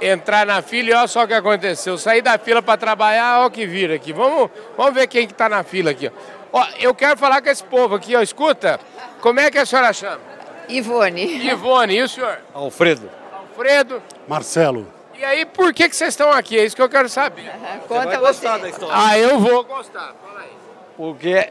entrar 0.00 0.44
na 0.44 0.60
fila 0.60 0.90
e 0.90 0.92
olha 0.92 1.08
só 1.08 1.24
o 1.24 1.26
que 1.26 1.32
aconteceu. 1.32 1.96
Saí 1.96 2.20
da 2.20 2.36
fila 2.36 2.60
para 2.60 2.76
trabalhar, 2.76 3.38
olha 3.38 3.46
o 3.46 3.50
que 3.50 3.66
vira 3.66 3.94
aqui. 3.94 4.12
Vamos, 4.12 4.50
vamos 4.76 4.92
ver 4.92 5.06
quem 5.06 5.26
que 5.26 5.32
está 5.32 5.48
na 5.48 5.62
fila 5.62 5.92
aqui. 5.92 6.08
Ó. 6.52 6.60
ó, 6.60 6.66
eu 6.78 6.94
quero 6.94 7.16
falar 7.16 7.40
com 7.40 7.48
esse 7.48 7.64
povo 7.64 7.94
aqui, 7.94 8.14
ó. 8.14 8.20
Escuta, 8.20 8.78
como 9.20 9.40
é 9.40 9.50
que 9.50 9.58
a 9.58 9.64
senhora 9.64 9.92
chama? 9.92 10.20
Ivone. 10.68 11.46
Ivone, 11.46 11.94
e 11.94 12.02
o 12.02 12.08
senhor? 12.08 12.38
Alfredo. 12.52 13.10
Alfredo. 13.32 14.02
Marcelo. 14.28 14.86
E 15.16 15.24
aí, 15.24 15.46
por 15.46 15.72
que, 15.72 15.88
que 15.88 15.94
vocês 15.94 16.10
estão 16.10 16.32
aqui? 16.32 16.58
É 16.58 16.64
isso 16.64 16.74
que 16.74 16.82
eu 16.82 16.88
quero 16.88 17.08
saber. 17.08 17.48
Conta 17.86 18.04
você. 18.04 18.06
Vai 18.08 18.18
gostar 18.18 18.58
da 18.58 18.68
história. 18.68 18.94
Ah, 18.96 19.18
eu 19.18 19.38
vou 19.38 19.62
gostar. 19.64 20.14
Fala 20.20 20.40
aí. 20.40 20.50
Porque 20.96 21.50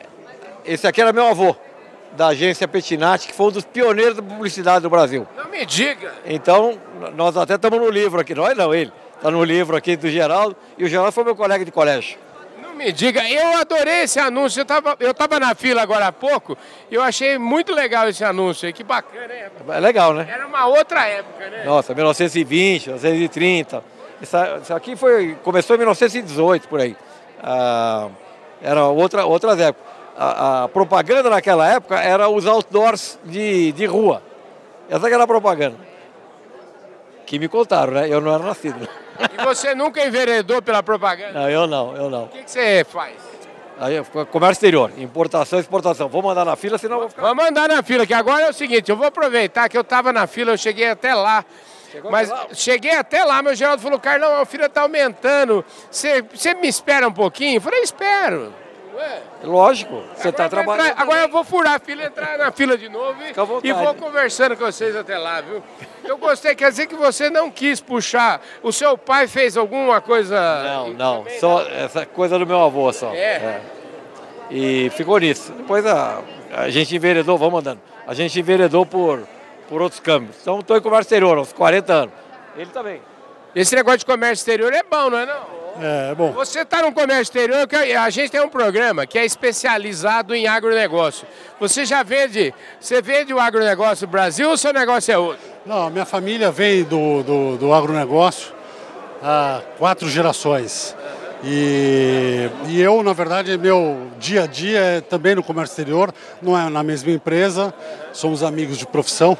esse 0.65 0.87
aqui 0.87 1.01
era 1.01 1.11
meu 1.13 1.27
avô 1.27 1.55
da 2.13 2.27
agência 2.27 2.67
Petinati, 2.67 3.27
que 3.27 3.33
foi 3.33 3.47
um 3.47 3.51
dos 3.51 3.65
pioneiros 3.65 4.15
da 4.15 4.23
publicidade 4.23 4.81
do 4.81 4.89
Brasil. 4.89 5.27
Não 5.35 5.49
me 5.49 5.65
diga! 5.65 6.13
Então, 6.25 6.77
nós 7.15 7.37
até 7.37 7.55
estamos 7.55 7.79
no 7.79 7.89
livro 7.89 8.19
aqui, 8.19 8.35
nós 8.35 8.55
não, 8.57 8.73
ele. 8.73 8.91
Está 9.15 9.29
no 9.29 9.43
livro 9.43 9.77
aqui 9.77 9.95
do 9.95 10.09
Geraldo, 10.09 10.55
e 10.77 10.83
o 10.83 10.89
Geraldo 10.89 11.11
foi 11.11 11.23
meu 11.23 11.35
colega 11.35 11.63
de 11.63 11.71
colégio. 11.71 12.17
Não 12.61 12.73
me 12.73 12.91
diga, 12.91 13.23
eu 13.29 13.57
adorei 13.59 14.03
esse 14.03 14.19
anúncio, 14.19 14.59
eu 14.59 14.63
estava 14.63 14.95
eu 14.99 15.13
tava 15.13 15.39
na 15.39 15.53
fila 15.53 15.81
agora 15.81 16.07
há 16.07 16.11
pouco, 16.11 16.57
e 16.89 16.95
eu 16.95 17.03
achei 17.03 17.37
muito 17.37 17.73
legal 17.73 18.09
esse 18.09 18.23
anúncio 18.23 18.65
aí, 18.65 18.73
que 18.73 18.83
bacana, 18.83 19.33
hein? 19.33 19.43
É 19.69 19.79
legal, 19.79 20.13
né? 20.13 20.27
Era 20.29 20.47
uma 20.47 20.65
outra 20.65 21.05
época, 21.05 21.49
né? 21.49 21.63
Nossa, 21.63 21.93
1920, 21.93 22.87
1930. 22.87 23.83
Isso, 24.21 24.37
isso 24.63 24.73
aqui 24.73 24.95
foi, 24.95 25.37
começou 25.43 25.75
em 25.75 25.79
1918, 25.79 26.67
por 26.67 26.79
aí. 26.79 26.95
Ah, 27.43 28.09
era 28.61 28.87
outra, 28.87 29.25
outras 29.25 29.59
épocas 29.59 30.00
a, 30.17 30.63
a, 30.63 30.67
propaganda 30.67 31.29
naquela 31.29 31.67
época 31.67 31.99
era 31.99 32.29
os 32.29 32.45
outdoors 32.45 33.19
de, 33.23 33.71
de 33.71 33.85
rua. 33.85 34.21
Essa 34.89 35.07
era 35.07 35.23
a 35.23 35.27
propaganda. 35.27 35.77
Aqui 37.21 37.39
me 37.39 37.47
contaram, 37.47 37.93
né? 37.93 38.07
Eu 38.09 38.19
não 38.19 38.33
era 38.33 38.43
nascido. 38.43 38.87
E 39.39 39.45
você 39.45 39.73
nunca 39.73 40.05
enveredou 40.05 40.61
pela 40.61 40.83
propaganda? 40.83 41.39
Não, 41.39 41.49
eu 41.49 41.67
não, 41.67 41.95
eu 41.95 42.09
não. 42.09 42.23
O 42.25 42.27
que, 42.29 42.43
que 42.43 42.51
você 42.51 42.83
faz? 42.83 43.13
Aí, 43.79 43.95
comércio 44.29 44.51
exterior, 44.51 44.91
importação 44.97 45.57
e 45.57 45.61
exportação. 45.61 46.07
Vou 46.07 46.21
mandar 46.21 46.45
na 46.45 46.55
fila, 46.55 46.77
senão 46.77 46.99
vou 46.99 47.09
ficar. 47.09 47.23
Vou 47.23 47.33
mandar 47.33 47.67
na 47.67 47.81
fila, 47.81 48.05
que 48.05 48.13
agora 48.13 48.45
é 48.45 48.49
o 48.49 48.53
seguinte, 48.53 48.91
eu 48.91 48.95
vou 48.95 49.07
aproveitar 49.07 49.67
que 49.67 49.75
eu 49.75 49.81
estava 49.81 50.13
na 50.13 50.27
fila, 50.27 50.51
eu 50.51 50.57
cheguei 50.57 50.87
até 50.87 51.15
lá. 51.15 51.43
Chegou 51.91 52.11
mas 52.11 52.29
até 52.29 52.41
lá? 52.41 52.47
cheguei 52.53 52.95
até 52.95 53.23
lá, 53.23 53.41
meu 53.41 53.55
Geraldo 53.55 53.81
falou, 53.81 53.99
Carlão, 53.99 54.39
a 54.39 54.45
fila 54.45 54.67
está 54.67 54.81
aumentando. 54.81 55.65
Você 55.89 56.21
me 56.61 56.67
espera 56.67 57.07
um 57.07 57.11
pouquinho? 57.11 57.57
Eu 57.57 57.61
falei, 57.61 57.81
espero. 57.81 58.53
Ué. 58.95 59.21
Lógico, 59.43 60.03
você 60.15 60.29
está 60.29 60.49
trabalhando. 60.49 60.89
Entrar, 60.89 61.01
agora 61.01 61.21
eu 61.21 61.29
vou 61.29 61.43
furar 61.43 61.75
a 61.75 61.79
fila, 61.79 62.05
entrar 62.05 62.37
na 62.37 62.51
fila 62.51 62.77
de 62.77 62.89
novo 62.89 63.17
e, 63.23 63.67
e, 63.67 63.73
vou 63.73 63.93
conversando 63.95 64.55
com 64.55 64.65
vocês 64.65 64.95
até 64.95 65.17
lá, 65.17 65.41
viu? 65.41 65.63
Eu 66.03 66.17
gostei, 66.17 66.53
quer 66.55 66.69
dizer 66.69 66.87
que 66.87 66.95
você 66.95 67.29
não 67.29 67.49
quis 67.49 67.79
puxar. 67.79 68.41
O 68.61 68.71
seu 68.71 68.97
pai 68.97 69.27
fez 69.27 69.55
alguma 69.55 70.01
coisa. 70.01 70.37
Não, 70.63 70.89
não, 70.93 71.25
só 71.39 71.61
essa 71.67 72.05
coisa 72.05 72.37
do 72.37 72.45
meu 72.45 72.61
avô 72.61 72.91
só. 72.91 73.13
É. 73.13 73.17
é. 73.17 73.61
E 74.49 74.89
ficou 74.91 75.17
nisso. 75.17 75.51
Depois 75.53 75.85
a, 75.85 76.21
a 76.53 76.69
gente 76.69 76.95
enveredou, 76.95 77.37
vamos 77.37 77.59
andando. 77.59 77.79
A 78.05 78.13
gente 78.13 78.37
enveredou 78.39 78.85
por, 78.85 79.27
por 79.69 79.81
outros 79.81 80.01
câmbios. 80.01 80.35
Então 80.41 80.59
estou 80.59 80.75
em 80.75 80.81
comércio 80.81 81.03
exterior, 81.03 81.37
uns 81.37 81.53
40 81.53 81.93
anos. 81.93 82.13
Ele 82.57 82.69
também. 82.71 83.01
Esse 83.55 83.75
negócio 83.75 83.99
de 83.99 84.05
comércio 84.05 84.41
exterior 84.41 84.73
é 84.73 84.83
bom, 84.83 85.09
não 85.09 85.17
é 85.17 85.25
não? 85.25 85.60
É, 85.83 86.13
bom. 86.13 86.31
Você 86.33 86.59
está 86.59 86.83
no 86.83 86.91
comércio 86.91 87.23
exterior, 87.23 87.67
a 87.99 88.09
gente 88.11 88.29
tem 88.29 88.39
um 88.39 88.49
programa 88.49 89.07
que 89.07 89.17
é 89.17 89.25
especializado 89.25 90.35
em 90.35 90.47
agronegócio. 90.47 91.27
Você 91.59 91.85
já 91.85 92.03
vende, 92.03 92.53
você 92.79 93.01
vende 93.01 93.33
o 93.33 93.39
agronegócio 93.39 94.05
no 94.05 94.11
Brasil 94.11 94.47
ou 94.47 94.57
seu 94.57 94.71
negócio 94.71 95.11
é 95.11 95.17
outro? 95.17 95.41
Não, 95.65 95.89
minha 95.89 96.05
família 96.05 96.51
vem 96.51 96.83
do, 96.83 97.23
do, 97.23 97.57
do 97.57 97.73
agronegócio 97.73 98.53
há 99.23 99.61
quatro 99.79 100.07
gerações. 100.07 100.95
E, 101.43 102.47
e, 102.67 102.79
eu, 102.79 103.01
na 103.01 103.13
verdade, 103.13 103.57
meu 103.57 104.07
dia 104.19 104.43
a 104.43 104.45
dia 104.45 104.79
é 104.79 105.01
também 105.01 105.33
no 105.33 105.41
comércio 105.41 105.73
exterior, 105.73 106.13
não 106.39 106.55
é 106.55 106.69
na 106.69 106.83
mesma 106.83 107.09
empresa, 107.11 107.73
somos 108.13 108.43
amigos 108.43 108.77
de 108.77 108.85
profissão. 108.85 109.35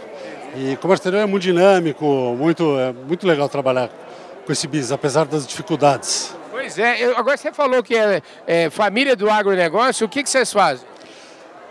E 0.55 0.75
comércio 0.77 1.01
exterior 1.01 1.21
é 1.21 1.25
muito 1.27 1.43
dinâmico, 1.43 2.03
muito, 2.35 2.79
é 2.79 2.91
muito 2.91 3.27
legal 3.27 3.47
trabalhar 3.47 3.91
com 4.51 4.53
esse 4.53 4.67
bis, 4.67 4.91
apesar 4.91 5.25
das 5.25 5.47
dificuldades. 5.47 6.35
Pois 6.51 6.77
é, 6.77 7.01
eu, 7.01 7.17
agora 7.17 7.37
você 7.37 7.53
falou 7.53 7.81
que 7.81 7.95
é, 7.95 8.21
é, 8.45 8.69
família 8.69 9.15
do 9.15 9.29
agronegócio, 9.29 10.05
o 10.05 10.09
que, 10.09 10.21
que 10.21 10.29
vocês 10.29 10.51
fazem? 10.51 10.85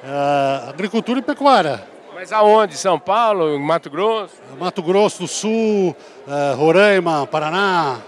É, 0.03 0.71
agricultura 0.71 1.19
e 1.19 1.23
pecuária. 1.23 1.85
Mas 2.15 2.33
aonde? 2.33 2.79
São 2.79 2.99
Paulo, 2.99 3.59
Mato 3.61 3.91
Grosso? 3.91 4.35
Mato 4.59 4.83
Grosso 4.83 5.21
do 5.21 5.29
Sul, 5.29 5.95
é, 6.27 6.55
Roraima, 6.55 7.27
Paraná, 7.27 7.99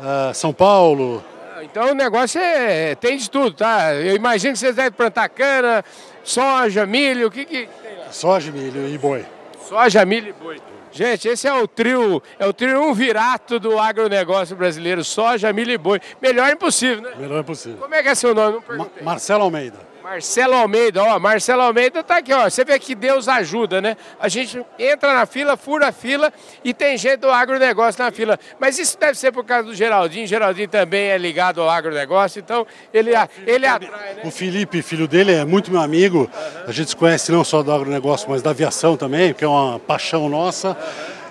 é, 0.00 0.32
São 0.32 0.52
Paulo. 0.52 1.24
Então 1.62 1.90
o 1.90 1.94
negócio 1.94 2.40
é, 2.40 2.94
tem 2.94 3.16
de 3.16 3.28
tudo, 3.28 3.52
tá? 3.52 3.92
Eu 3.94 4.14
imagino 4.14 4.52
que 4.52 4.60
vocês 4.60 4.76
devem 4.76 4.92
plantar 4.92 5.28
cana, 5.28 5.84
soja, 6.22 6.86
milho, 6.86 7.26
o 7.26 7.30
que 7.32 7.44
que 7.44 7.68
tem 7.82 7.98
lá? 7.98 8.12
Soja, 8.12 8.52
milho 8.52 8.88
e 8.88 8.96
boi. 8.96 9.26
Soja, 9.68 10.04
milho 10.04 10.28
e 10.28 10.32
boi. 10.32 10.60
Gente, 10.92 11.28
esse 11.28 11.46
é 11.46 11.52
o 11.52 11.66
trio, 11.66 12.22
é 12.38 12.46
o 12.46 12.52
triunvirato 12.52 13.58
do 13.60 13.78
agronegócio 13.78 14.56
brasileiro, 14.56 15.04
soja, 15.04 15.52
milho 15.52 15.72
e 15.72 15.78
boi. 15.78 16.00
Melhor 16.20 16.50
impossível, 16.50 17.02
né? 17.02 17.10
Melhor 17.18 17.40
impossível. 17.40 17.78
Como 17.78 17.94
é 17.94 18.02
que 18.02 18.08
é 18.08 18.14
seu 18.14 18.34
nome? 18.34 18.60
Ma 18.76 18.86
Marcelo 19.02 19.44
Almeida. 19.44 19.78
Marcelo 20.08 20.54
Almeida, 20.54 21.02
ó, 21.02 21.18
Marcelo 21.18 21.60
Almeida 21.60 22.02
tá 22.02 22.16
aqui, 22.16 22.32
ó. 22.32 22.48
Você 22.48 22.64
vê 22.64 22.78
que 22.78 22.94
Deus 22.94 23.28
ajuda, 23.28 23.78
né? 23.78 23.94
A 24.18 24.26
gente 24.26 24.64
entra 24.78 25.12
na 25.12 25.26
fila, 25.26 25.54
fura 25.54 25.88
a 25.88 25.92
fila 25.92 26.32
e 26.64 26.72
tem 26.72 26.96
gente 26.96 27.18
do 27.18 27.30
agronegócio 27.30 28.02
na 28.02 28.10
fila. 28.10 28.38
Mas 28.58 28.78
isso 28.78 28.98
deve 28.98 29.18
ser 29.18 29.32
por 29.32 29.44
causa 29.44 29.64
do 29.64 29.74
Geraldinho. 29.74 30.26
Geraldinho 30.26 30.66
também 30.66 31.08
é 31.08 31.18
ligado 31.18 31.60
ao 31.60 31.68
agronegócio, 31.68 32.40
então 32.40 32.66
ele, 32.92 33.10
ele 33.46 33.66
atrai, 33.66 34.14
né? 34.14 34.22
O 34.24 34.30
Felipe, 34.30 34.80
filho 34.80 35.06
dele, 35.06 35.34
é 35.34 35.44
muito 35.44 35.70
meu 35.70 35.82
amigo. 35.82 36.26
A 36.66 36.72
gente 36.72 36.88
se 36.88 36.96
conhece 36.96 37.30
não 37.30 37.44
só 37.44 37.62
do 37.62 37.70
agronegócio, 37.70 38.30
mas 38.30 38.40
da 38.40 38.48
aviação 38.48 38.96
também, 38.96 39.34
que 39.34 39.44
é 39.44 39.48
uma 39.48 39.78
paixão 39.78 40.26
nossa. 40.26 40.74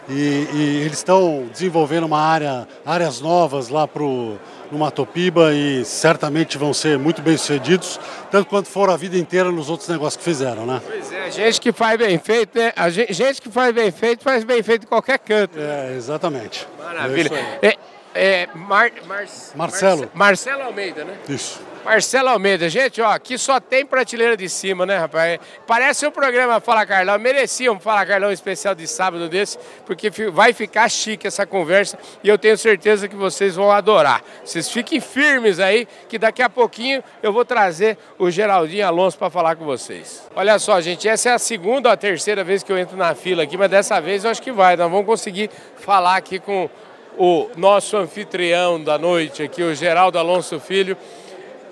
E, 0.10 0.48
e, 0.54 0.82
eles 0.86 0.98
estão 0.98 1.48
desenvolvendo 1.52 2.06
uma 2.06 2.20
área, 2.20 2.68
áreas 2.86 3.20
novas 3.20 3.70
lá 3.70 3.88
para 3.88 4.04
o 4.04 4.38
no 4.72 4.80
Matopiba 4.80 5.54
e 5.54 5.84
certamente 5.86 6.58
vão 6.58 6.74
ser 6.74 6.98
muito 6.98 7.22
bem 7.22 7.38
sucedidos, 7.38 8.00
tanto 8.30 8.50
quanto 8.50 8.68
foram 8.68 8.94
a 8.94 8.98
vida 8.98 9.18
inteira 9.18 9.52
nos 9.52 9.70
outros 9.70 9.88
negócios 9.90 10.18
que 10.18 10.24
fizeram, 10.24 10.66
né? 10.66 10.82
Pois 10.86 11.12
é, 11.12 11.32
gente 11.32 11.62
que 11.62 11.72
faz 11.72 11.98
bem 11.98 12.18
feito, 12.20 12.58
né? 12.58 12.74
A 12.76 12.90
gente, 12.90 13.14
gente 13.14 13.42
que 13.42 13.50
faz 13.50 13.74
bem 13.74 13.92
feito, 13.92 14.24
faz 14.24 14.44
bem 14.44 14.62
feito 14.62 14.84
em 14.84 14.88
qualquer 14.88 15.20
canto. 15.20 15.58
É, 15.58 15.94
exatamente. 15.96 16.68
Maravilha. 16.78 17.32
É, 17.62 17.78
é 18.14 18.48
Mar, 18.54 18.92
Mar, 19.08 19.26
Marcelo. 19.56 20.10
Marcelo 20.14 20.64
Almeida, 20.64 21.04
né? 21.04 21.14
Isso. 21.30 21.62
Marcelo 21.88 22.28
Almeida, 22.28 22.70
gente, 22.70 23.02
ó, 23.02 23.12
aqui 23.12 23.38
só 23.38 23.62
tem 23.62 23.86
prateleira 23.86 24.36
de 24.36 24.50
cima, 24.50 24.86
né, 24.86 24.98
rapaz? 24.98 25.40
Parece 25.66 26.06
um 26.06 26.12
programa 26.12 26.60
Fala 26.60 26.86
Carlão, 26.86 27.18
merecia 27.18 27.72
um 27.72 27.80
Fala 27.80 28.06
Carlão 28.06 28.30
especial 28.30 28.76
de 28.76 28.86
sábado 28.86 29.30
desse, 29.30 29.58
porque 29.86 30.10
vai 30.30 30.52
ficar 30.52 30.90
chique 30.90 31.26
essa 31.26 31.46
conversa 31.46 31.98
e 32.22 32.28
eu 32.28 32.38
tenho 32.38 32.58
certeza 32.58 33.08
que 33.08 33.16
vocês 33.16 33.56
vão 33.56 33.72
adorar. 33.72 34.22
Vocês 34.44 34.70
fiquem 34.70 35.00
firmes 35.00 35.62
aí, 35.62 35.88
que 36.10 36.20
daqui 36.20 36.42
a 36.42 36.50
pouquinho 36.50 37.02
eu 37.24 37.32
vou 37.32 37.46
trazer 37.46 37.98
o 38.20 38.30
Geraldinho 38.30 38.86
Alonso 38.86 39.18
para 39.18 39.30
falar 39.30 39.56
com 39.56 39.64
vocês. 39.64 40.28
Olha 40.36 40.60
só, 40.60 40.82
gente, 40.82 41.08
essa 41.08 41.30
é 41.30 41.34
a 41.36 41.40
segunda 41.40 41.88
ou 41.88 41.94
a 41.94 41.98
terceira 41.98 42.44
vez 42.44 42.64
que 42.64 42.72
eu 42.72 42.78
entro 42.78 42.98
na 42.98 43.16
fila 43.16 43.44
aqui, 43.44 43.56
mas 43.56 43.72
dessa 43.72 44.02
vez 44.02 44.26
eu 44.26 44.32
acho 44.32 44.42
que 44.42 44.52
vai, 44.52 44.76
nós 44.76 44.92
vamos 44.92 45.06
conseguir 45.06 45.50
falar 45.78 46.18
aqui 46.18 46.38
com 46.38 46.70
o 47.18 47.50
nosso 47.56 47.96
anfitrião 47.96 48.84
da 48.84 48.98
noite 48.98 49.42
aqui, 49.42 49.64
o 49.64 49.74
Geraldo 49.74 50.20
Alonso 50.20 50.60
Filho 50.60 50.98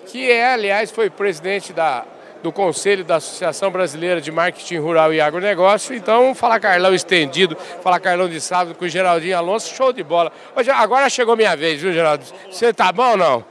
que 0.05 0.31
é, 0.31 0.53
aliás, 0.53 0.91
foi 0.91 1.09
presidente 1.09 1.73
da, 1.73 2.05
do 2.41 2.51
Conselho 2.51 3.03
da 3.03 3.15
Associação 3.15 3.71
Brasileira 3.71 4.21
de 4.21 4.31
Marketing 4.31 4.77
Rural 4.77 5.13
e 5.13 5.19
Agronegócio. 5.19 5.95
Então, 5.95 6.33
fala 6.35 6.59
Carlão 6.59 6.93
estendido, 6.93 7.57
fala 7.81 7.99
Carlão 7.99 8.29
de 8.29 8.39
sábado 8.39 8.75
com 8.75 8.85
o 8.85 8.89
Geraldinho 8.89 9.37
Alonso, 9.37 9.73
show 9.73 9.91
de 9.91 10.03
bola. 10.03 10.31
Hoje, 10.55 10.69
agora 10.69 11.09
chegou 11.09 11.35
minha 11.35 11.55
vez, 11.55 11.81
viu, 11.81 11.91
Geraldo? 11.91 12.23
Você 12.49 12.71
tá 12.71 12.91
bom 12.91 13.11
ou 13.11 13.17
não? 13.17 13.45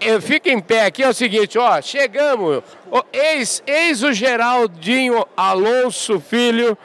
Eu 0.00 0.20
fico 0.20 0.48
em 0.48 0.58
pé 0.58 0.86
aqui, 0.86 1.02
é 1.02 1.08
o 1.08 1.14
seguinte, 1.14 1.56
ó, 1.56 1.80
chegamos, 1.80 2.62
eis, 3.12 3.62
eis 3.66 4.02
o 4.02 4.12
Geraldinho 4.12 5.26
Alonso 5.36 6.20
Filho, 6.20 6.76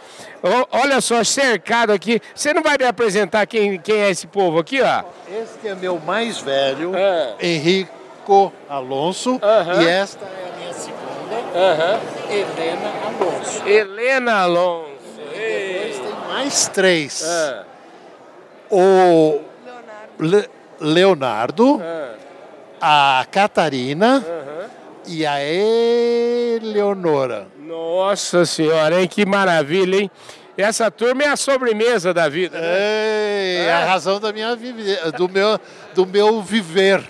olha 0.72 1.02
só, 1.02 1.24
cercado 1.24 1.92
aqui. 1.92 2.22
Você 2.34 2.54
não 2.54 2.62
vai 2.62 2.78
me 2.78 2.86
apresentar 2.86 3.46
quem, 3.48 3.80
quem 3.80 3.98
é 3.98 4.10
esse 4.12 4.28
povo 4.28 4.60
aqui, 4.60 4.82
ó? 4.82 5.04
Este 5.28 5.68
é 5.68 5.76
meu 5.76 6.00
mais 6.00 6.40
velho, 6.40 6.94
ah. 6.96 7.36
Henrique 7.42 7.95
Marco 8.26 8.52
Alonso. 8.68 9.40
E 9.80 9.88
esta 9.88 10.26
é 10.26 10.50
a 10.50 10.58
minha 10.58 10.74
segunda, 10.74 11.36
Helena 12.28 12.92
Alonso. 13.06 13.68
Helena 13.68 14.34
Alonso. 14.42 14.90
Depois 15.32 16.00
tem 16.00 16.16
mais 16.28 16.68
três. 16.70 17.24
Ah. 17.24 17.66
O 18.72 19.42
Leonardo, 20.18 20.50
Leonardo 20.80 21.82
a 22.82 23.26
Catarina 23.32 24.26
e 25.06 25.24
a 25.26 25.40
Eleonora. 26.56 27.48
Nossa 27.60 28.44
senhora, 28.46 29.00
hein? 29.02 29.08
Que 29.08 29.24
maravilha, 29.24 29.98
hein? 29.98 30.12
Essa 30.58 30.90
turma 30.90 31.24
é 31.24 31.28
a 31.28 31.36
sobremesa 31.36 32.14
da 32.14 32.30
vida. 32.30 32.60
Né? 32.60 32.68
É, 32.68 33.66
é 33.68 33.74
a 33.74 33.86
razão 33.86 34.20
da 34.20 34.32
minha 34.32 34.56
do 35.18 35.30
meu 35.30 35.60
do 35.96 36.06
meu 36.06 36.42
viver, 36.42 37.02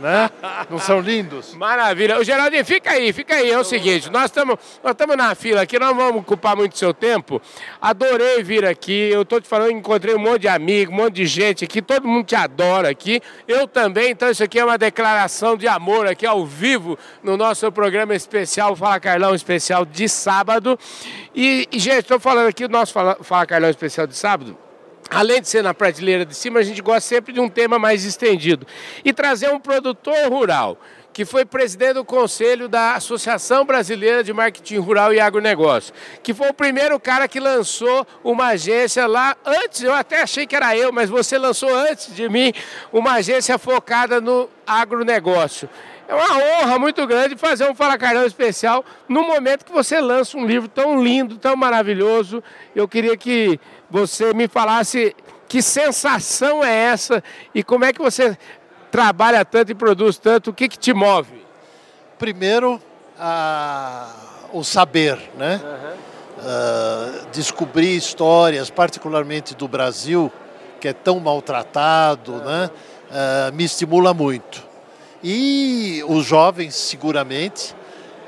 né? 0.00 0.28
Não 0.68 0.78
são 0.78 1.00
lindos? 1.00 1.54
Maravilha. 1.54 2.18
O 2.18 2.24
Geraldinho, 2.24 2.64
fica 2.64 2.90
aí, 2.90 3.12
fica 3.12 3.36
aí. 3.36 3.50
É 3.50 3.58
o 3.58 3.62
seguinte, 3.62 4.10
nós 4.10 4.24
estamos 4.24 4.58
nós 4.82 5.16
na 5.16 5.34
fila 5.34 5.62
aqui, 5.62 5.78
não 5.78 5.94
vamos 5.94 6.22
ocupar 6.22 6.56
muito 6.56 6.76
seu 6.76 6.92
tempo. 6.92 7.40
Adorei 7.80 8.42
vir 8.42 8.66
aqui. 8.66 9.10
Eu 9.10 9.22
estou 9.22 9.40
te 9.40 9.48
falando, 9.48 9.70
encontrei 9.70 10.14
um 10.14 10.18
monte 10.18 10.42
de 10.42 10.48
amigos, 10.48 10.92
um 10.92 10.96
monte 10.96 11.14
de 11.14 11.26
gente 11.26 11.64
aqui, 11.64 11.80
todo 11.80 12.06
mundo 12.06 12.26
te 12.26 12.34
adora 12.34 12.90
aqui. 12.90 13.20
Eu 13.46 13.68
também, 13.68 14.10
então 14.10 14.28
isso 14.28 14.42
aqui 14.42 14.58
é 14.58 14.64
uma 14.64 14.76
declaração 14.76 15.56
de 15.56 15.68
amor 15.68 16.08
aqui 16.08 16.26
ao 16.26 16.44
vivo 16.44 16.98
no 17.22 17.36
nosso 17.36 17.70
programa 17.70 18.14
especial, 18.14 18.74
Fala 18.74 18.98
Carlão 18.98 19.34
especial 19.34 19.84
de 19.84 20.08
sábado. 20.08 20.76
E, 21.34 21.68
e 21.70 21.78
gente, 21.78 22.00
estou 22.00 22.18
falando 22.18 22.48
aqui 22.48 22.66
do 22.66 22.72
nosso 22.72 22.91
Fala, 22.92 23.16
Fala 23.22 23.46
Carlão 23.46 23.70
especial 23.70 24.06
de 24.06 24.16
sábado 24.16 24.56
além 25.10 25.40
de 25.40 25.48
ser 25.48 25.62
na 25.62 25.74
prateleira 25.74 26.24
de 26.24 26.34
cima, 26.34 26.60
a 26.60 26.62
gente 26.62 26.80
gosta 26.80 27.02
sempre 27.02 27.32
de 27.32 27.40
um 27.40 27.48
tema 27.48 27.78
mais 27.78 28.04
estendido. 28.04 28.66
E 29.04 29.12
trazer 29.12 29.50
um 29.50 29.60
produtor 29.60 30.28
rural, 30.28 30.78
que 31.12 31.24
foi 31.24 31.44
presidente 31.44 31.94
do 31.94 32.04
conselho 32.04 32.68
da 32.68 32.94
Associação 32.94 33.64
Brasileira 33.64 34.24
de 34.24 34.32
Marketing 34.32 34.78
Rural 34.78 35.12
e 35.12 35.20
Agronegócio, 35.20 35.92
que 36.22 36.32
foi 36.32 36.48
o 36.48 36.54
primeiro 36.54 36.98
cara 36.98 37.28
que 37.28 37.38
lançou 37.38 38.06
uma 38.24 38.48
agência 38.48 39.06
lá 39.06 39.36
antes, 39.44 39.82
eu 39.82 39.92
até 39.92 40.22
achei 40.22 40.46
que 40.46 40.56
era 40.56 40.76
eu, 40.76 40.90
mas 40.90 41.10
você 41.10 41.36
lançou 41.36 41.68
antes 41.74 42.14
de 42.14 42.28
mim 42.28 42.52
uma 42.90 43.12
agência 43.14 43.58
focada 43.58 44.20
no 44.20 44.48
agronegócio. 44.66 45.68
É 46.12 46.14
uma 46.14 46.36
honra 46.36 46.78
muito 46.78 47.06
grande 47.06 47.36
fazer 47.36 47.64
um 47.70 47.74
Fala 47.74 47.96
Carlão 47.96 48.26
especial 48.26 48.84
no 49.08 49.26
momento 49.26 49.64
que 49.64 49.72
você 49.72 49.98
lança 49.98 50.36
um 50.36 50.44
livro 50.44 50.68
tão 50.68 51.02
lindo, 51.02 51.38
tão 51.38 51.56
maravilhoso. 51.56 52.44
Eu 52.76 52.86
queria 52.86 53.16
que 53.16 53.58
você 53.88 54.34
me 54.34 54.46
falasse 54.46 55.16
que 55.48 55.62
sensação 55.62 56.62
é 56.62 56.70
essa 56.70 57.24
e 57.54 57.64
como 57.64 57.86
é 57.86 57.94
que 57.94 58.02
você 58.02 58.36
trabalha 58.90 59.42
tanto 59.42 59.72
e 59.72 59.74
produz 59.74 60.18
tanto, 60.18 60.50
o 60.50 60.52
que, 60.52 60.68
que 60.68 60.78
te 60.78 60.92
move? 60.92 61.46
Primeiro, 62.18 62.78
a, 63.18 64.10
o 64.52 64.62
saber, 64.62 65.18
né? 65.38 65.62
Uhum. 65.64 65.92
Uh, 66.42 67.26
descobrir 67.32 67.96
histórias, 67.96 68.68
particularmente 68.68 69.54
do 69.54 69.66
Brasil, 69.66 70.30
que 70.78 70.88
é 70.88 70.92
tão 70.92 71.18
maltratado, 71.18 72.32
uhum. 72.32 72.44
né? 72.44 72.70
Uh, 73.08 73.54
me 73.54 73.64
estimula 73.64 74.12
muito. 74.12 74.71
E 75.22 76.02
os 76.08 76.24
jovens, 76.26 76.74
seguramente, 76.74 77.74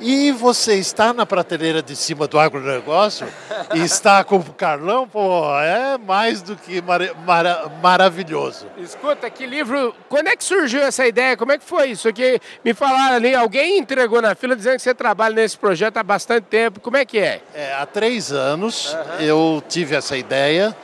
e 0.01 0.33
você 0.33 0.75
está 0.75 1.13
na 1.13 1.25
prateleira 1.25 1.83
de 1.83 1.95
cima 1.95 2.27
do 2.27 2.39
agronegócio 2.39 3.27
e 3.75 3.81
está 3.81 4.23
com 4.25 4.37
o 4.37 4.53
Carlão, 4.53 5.09
pô, 5.09 5.45
é 5.61 5.97
mais 5.99 6.43
do 6.43 6.57
que 6.57 6.83
mar 6.83 7.01
mar 7.25 7.45
maravilhoso. 7.83 8.67
Escuta, 8.77 9.31
que 9.31 9.47
livro. 9.47 9.95
Quando 10.09 10.29
é 10.29 10.37
que 10.37 10.45
surgiu 10.45 10.83
essa 10.83 11.07
ideia? 11.07 11.37
Como 11.37 11.53
é 11.53 11.59
que 11.59 11.65
foi 11.65 11.91
isso? 11.91 12.13
Que 12.13 12.41
me 12.65 12.75
falaram 12.75 13.17
ali, 13.17 13.35
alguém 13.35 13.79
entregou 13.79 14.21
na 14.21 14.35
fila 14.35 14.57
dizendo 14.57 14.77
que 14.77 14.83
você 14.83 14.95
trabalha 14.95 15.35
nesse 15.35 15.57
projeto 15.57 15.97
há 15.97 16.03
bastante 16.03 16.45
tempo. 16.45 16.81
Como 16.81 16.97
é 16.97 17.05
que 17.05 17.19
é? 17.19 17.41
é 17.55 17.75
há 17.75 17.87
três 17.87 18.33
anos 18.33 18.93
uhum. 18.93 19.21
eu 19.21 19.63
tive 19.69 19.95
essa 19.95 20.17
ideia 20.17 20.77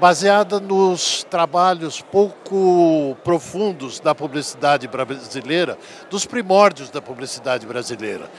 baseada 0.00 0.60
nos 0.60 1.24
trabalhos 1.24 2.00
pouco 2.00 3.16
profundos 3.24 3.98
da 4.00 4.14
publicidade 4.14 4.86
brasileira, 4.86 5.78
dos 6.10 6.26
primórdios 6.26 6.90
da 6.90 7.00
publicidade 7.00 7.66
brasileira. 7.66 8.30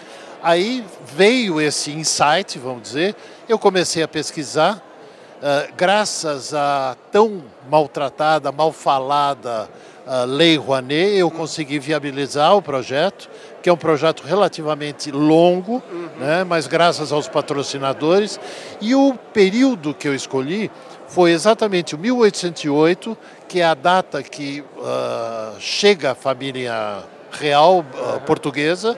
Aí 0.41 0.85
veio 1.15 1.59
esse 1.59 1.91
insight, 1.91 2.59
vamos 2.59 2.83
dizer, 2.83 3.15
eu 3.49 3.57
comecei 3.57 4.03
a 4.03 4.07
pesquisar, 4.07 4.75
uh, 4.75 5.73
graças 5.75 6.53
à 6.53 6.95
tão 7.11 7.43
maltratada, 7.69 8.51
mal 8.51 8.71
falada 8.71 9.67
uh, 10.05 10.25
Lei 10.25 10.57
Rouanet, 10.57 11.17
eu 11.17 11.31
consegui 11.31 11.79
viabilizar 11.79 12.55
o 12.55 12.61
projeto, 12.61 13.29
que 13.61 13.69
é 13.69 13.73
um 13.73 13.77
projeto 13.77 14.21
relativamente 14.21 15.11
longo, 15.11 15.83
uhum. 15.91 16.09
né, 16.19 16.43
mas 16.43 16.67
graças 16.67 17.11
aos 17.11 17.27
patrocinadores. 17.27 18.39
E 18.79 18.93
o 18.93 19.15
período 19.33 19.93
que 19.93 20.07
eu 20.07 20.13
escolhi 20.13 20.71
foi 21.07 21.31
exatamente 21.31 21.95
o 21.95 21.97
1808, 21.97 23.17
que 23.47 23.61
é 23.61 23.65
a 23.65 23.73
data 23.73 24.21
que 24.21 24.61
uh, 24.61 25.59
chega 25.59 26.11
a 26.11 26.15
família 26.15 27.03
real 27.31 27.79
uh, 27.79 28.19
portuguesa 28.25 28.97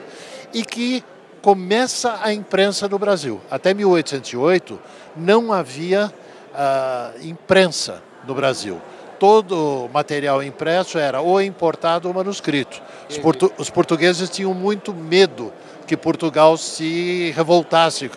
e 0.52 0.64
que 0.64 1.04
começa 1.40 2.18
a 2.22 2.32
imprensa 2.32 2.88
no 2.88 2.98
Brasil. 2.98 3.40
Até 3.50 3.72
1808 3.72 4.78
não 5.16 5.52
havia 5.52 6.12
uh, 6.52 7.26
imprensa 7.26 8.02
no 8.26 8.34
Brasil. 8.34 8.80
Todo 9.18 9.88
material 9.92 10.42
impresso 10.42 10.98
era 10.98 11.20
ou 11.20 11.40
importado 11.40 12.08
ou 12.08 12.14
manuscrito. 12.14 12.82
Os, 13.08 13.18
portu 13.18 13.52
os 13.56 13.70
portugueses 13.70 14.28
tinham 14.30 14.52
muito 14.52 14.92
medo 14.92 15.52
que 15.86 15.96
Portugal 15.96 16.56
se 16.56 17.32
revoltasse, 17.36 18.10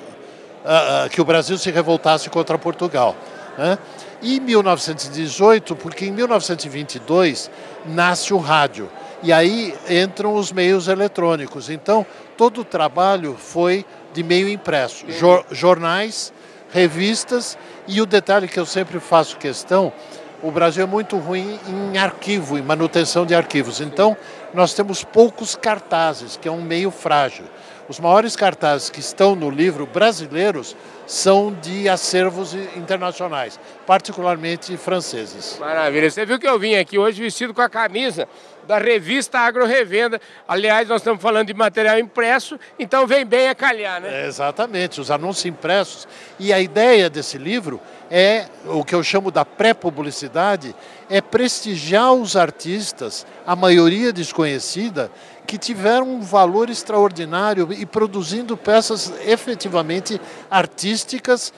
que 1.11 1.19
o 1.19 1.25
Brasil 1.25 1.57
se 1.57 1.71
revoltasse 1.71 2.29
contra 2.29 2.57
Portugal. 2.57 3.17
Né? 3.57 3.77
E 4.21 4.39
1918, 4.39 5.75
porque 5.75 6.05
em 6.05 6.11
1922 6.11 7.51
nasce 7.85 8.33
o 8.33 8.37
rádio. 8.37 8.89
E 9.21 9.31
aí 9.31 9.73
entram 9.89 10.33
os 10.33 10.51
meios 10.51 10.87
eletrônicos. 10.87 11.69
Então, 11.69 12.05
todo 12.37 12.61
o 12.61 12.65
trabalho 12.65 13.35
foi 13.37 13.85
de 14.13 14.23
meio 14.23 14.49
impresso. 14.49 15.05
Jor 15.09 15.45
jornais, 15.51 16.33
revistas 16.71 17.57
e 17.87 18.01
o 18.01 18.05
detalhe 18.05 18.47
que 18.47 18.59
eu 18.59 18.65
sempre 18.65 18.99
faço 18.99 19.37
questão, 19.37 19.93
o 20.41 20.51
Brasil 20.51 20.83
é 20.83 20.85
muito 20.85 21.17
ruim 21.17 21.57
em 21.67 21.97
arquivo, 21.97 22.57
em 22.57 22.61
manutenção 22.61 23.25
de 23.25 23.33
arquivos. 23.33 23.79
Então, 23.79 24.17
nós 24.53 24.73
temos 24.73 25.03
poucos 25.03 25.55
cartazes, 25.55 26.35
que 26.35 26.49
é 26.49 26.51
um 26.51 26.61
meio 26.61 26.91
frágil. 26.91 27.45
Os 27.93 27.99
maiores 27.99 28.35
cartazes 28.35 28.89
que 28.89 28.99
estão 28.99 29.35
no 29.35 29.51
livro 29.51 29.85
brasileiros 29.85 30.75
são 31.05 31.53
de 31.61 31.87
acervos 31.87 32.55
internacionais, 32.75 33.59
particularmente 33.85 34.75
franceses. 34.77 35.57
Maravilha. 35.59 36.09
Você 36.09 36.25
viu 36.25 36.39
que 36.39 36.47
eu 36.47 36.57
vim 36.57 36.73
aqui 36.73 36.97
hoje 36.97 37.21
vestido 37.21 37.53
com 37.53 37.61
a 37.61 37.69
camisa 37.69 38.27
da 38.67 38.79
revista 38.79 39.37
Agro 39.37 39.67
Revenda. 39.67 40.19
Aliás, 40.47 40.87
nós 40.87 41.01
estamos 41.01 41.21
falando 41.21 41.47
de 41.47 41.53
material 41.53 41.99
impresso, 41.99 42.59
então 42.79 43.05
vem 43.05 43.23
bem 43.23 43.47
a 43.47 43.53
calhar, 43.53 44.01
né? 44.01 44.23
É, 44.23 44.27
exatamente, 44.27 44.99
os 44.99 45.11
anúncios 45.11 45.45
impressos. 45.45 46.07
E 46.39 46.51
a 46.51 46.59
ideia 46.59 47.11
desse 47.11 47.37
livro 47.37 47.79
é 48.09 48.47
o 48.65 48.83
que 48.83 48.95
eu 48.95 49.03
chamo 49.03 49.29
da 49.29 49.45
pré-publicidade, 49.45 50.73
é 51.09 51.21
prestigiar 51.21 52.11
os 52.13 52.35
artistas, 52.35 53.23
a 53.45 53.55
maioria 53.55 54.11
desconhecida, 54.11 55.11
que 55.45 55.57
tiveram 55.57 56.09
um 56.09 56.21
valor 56.21 56.69
extraordinário 56.69 57.71
e 57.71 57.85
produzindo 57.85 58.55
peças 58.57 59.13
efetivamente 59.25 60.19
artísticas, 60.49 61.53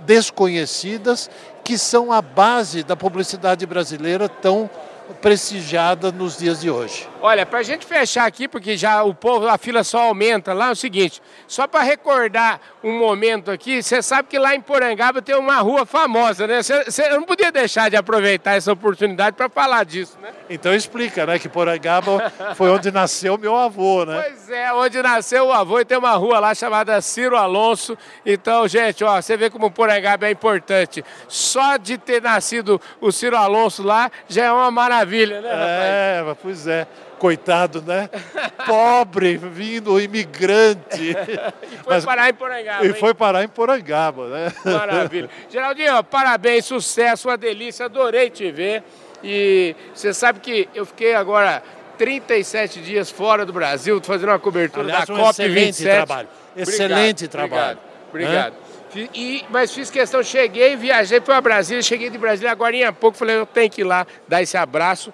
desconhecidas, 0.00 1.30
que 1.64 1.76
são 1.76 2.12
a 2.12 2.22
base 2.22 2.82
da 2.82 2.96
publicidade 2.96 3.66
brasileira 3.66 4.28
tão 4.28 4.68
prestigiada 5.14 6.12
nos 6.12 6.38
dias 6.38 6.60
de 6.60 6.70
hoje. 6.70 7.08
Olha, 7.22 7.44
para 7.44 7.58
a 7.58 7.62
gente 7.62 7.84
fechar 7.84 8.26
aqui, 8.26 8.48
porque 8.48 8.76
já 8.76 9.02
o 9.02 9.14
povo, 9.14 9.46
a 9.46 9.58
fila 9.58 9.84
só 9.84 10.08
aumenta 10.08 10.54
lá, 10.54 10.68
é 10.68 10.72
o 10.72 10.76
seguinte, 10.76 11.20
só 11.46 11.66
para 11.66 11.82
recordar 11.82 12.60
um 12.82 12.98
momento 12.98 13.50
aqui, 13.50 13.82
você 13.82 14.00
sabe 14.00 14.28
que 14.28 14.38
lá 14.38 14.54
em 14.54 14.60
Porangaba 14.60 15.20
tem 15.20 15.34
uma 15.36 15.58
rua 15.58 15.84
famosa, 15.84 16.46
né? 16.46 16.62
Você 16.62 17.08
não 17.10 17.24
podia 17.24 17.52
deixar 17.52 17.90
de 17.90 17.96
aproveitar 17.96 18.52
essa 18.52 18.72
oportunidade 18.72 19.36
para 19.36 19.50
falar 19.50 19.84
disso, 19.84 20.16
né? 20.22 20.30
Então 20.48 20.74
explica, 20.74 21.26
né, 21.26 21.38
que 21.38 21.48
Porangaba 21.48 22.32
foi 22.56 22.70
onde 22.70 22.90
nasceu 22.90 23.36
meu 23.36 23.54
avô, 23.54 24.06
né? 24.06 24.22
Pois 24.22 24.50
é, 24.50 24.72
onde 24.72 25.02
nasceu 25.02 25.48
o 25.48 25.52
avô 25.52 25.78
e 25.80 25.84
tem 25.84 25.98
uma 25.98 26.12
rua 26.12 26.38
lá 26.38 26.54
chamada 26.54 27.00
Ciro 27.02 27.36
Alonso. 27.36 27.98
Então, 28.24 28.66
gente, 28.66 29.04
ó, 29.04 29.20
você 29.20 29.36
vê 29.36 29.50
como 29.50 29.70
Porangaba 29.70 30.26
é 30.26 30.30
importante. 30.30 31.04
Só 31.28 31.76
de 31.76 31.98
ter 31.98 32.22
nascido 32.22 32.80
o 33.00 33.12
Ciro 33.12 33.36
Alonso 33.36 33.82
lá 33.82 34.10
já 34.28 34.46
é 34.46 34.52
uma 34.52 34.70
maravilha, 34.70 34.99
né, 35.40 35.48
rapaz? 35.48 35.60
É, 35.60 36.36
pois 36.42 36.66
é 36.66 36.86
coitado, 37.20 37.82
né? 37.82 38.08
Pobre, 38.66 39.36
vindo, 39.36 40.00
imigrante. 40.00 41.10
e 41.12 41.76
foi 41.76 41.94
Mas, 41.94 42.04
parar 42.04 42.30
em 42.30 42.34
Porangaba. 42.34 42.84
E 42.84 42.88
hein? 42.88 42.94
foi 42.94 43.14
parar 43.14 43.44
em 43.44 43.48
Porangaba, 43.48 44.28
né? 44.28 44.52
Maravilha. 44.64 45.28
Geraldinho, 45.50 46.02
parabéns, 46.02 46.64
sucesso, 46.64 47.28
uma 47.28 47.36
delícia, 47.36 47.84
adorei 47.84 48.30
te 48.30 48.50
ver. 48.50 48.82
E 49.22 49.76
você 49.94 50.14
sabe 50.14 50.40
que 50.40 50.66
eu 50.74 50.86
fiquei 50.86 51.14
agora 51.14 51.62
37 51.98 52.80
dias 52.80 53.10
fora 53.10 53.44
do 53.44 53.52
Brasil, 53.52 54.00
fazendo 54.02 54.30
uma 54.30 54.38
cobertura 54.38 54.84
Aliás, 54.84 55.06
da 55.06 55.12
um 55.12 55.18
COP27. 55.18 55.68
Excelente 55.68 55.82
trabalho. 55.84 56.28
Excelente 56.56 57.24
obrigado, 57.26 57.30
trabalho. 57.30 57.78
Obrigado. 58.08 58.54
obrigado. 58.54 58.69
E, 58.94 59.44
mas 59.50 59.72
fiz 59.72 59.90
questão, 59.90 60.22
cheguei, 60.22 60.76
viajei 60.76 61.20
para 61.20 61.40
Brasília, 61.40 61.82
cheguei 61.82 62.10
de 62.10 62.18
Brasília 62.18 62.50
agora 62.50 62.74
em 62.74 62.92
pouco, 62.92 63.16
falei, 63.16 63.36
eu 63.36 63.46
tenho 63.46 63.70
que 63.70 63.82
ir 63.82 63.84
lá 63.84 64.06
dar 64.26 64.42
esse 64.42 64.56
abraço 64.56 65.12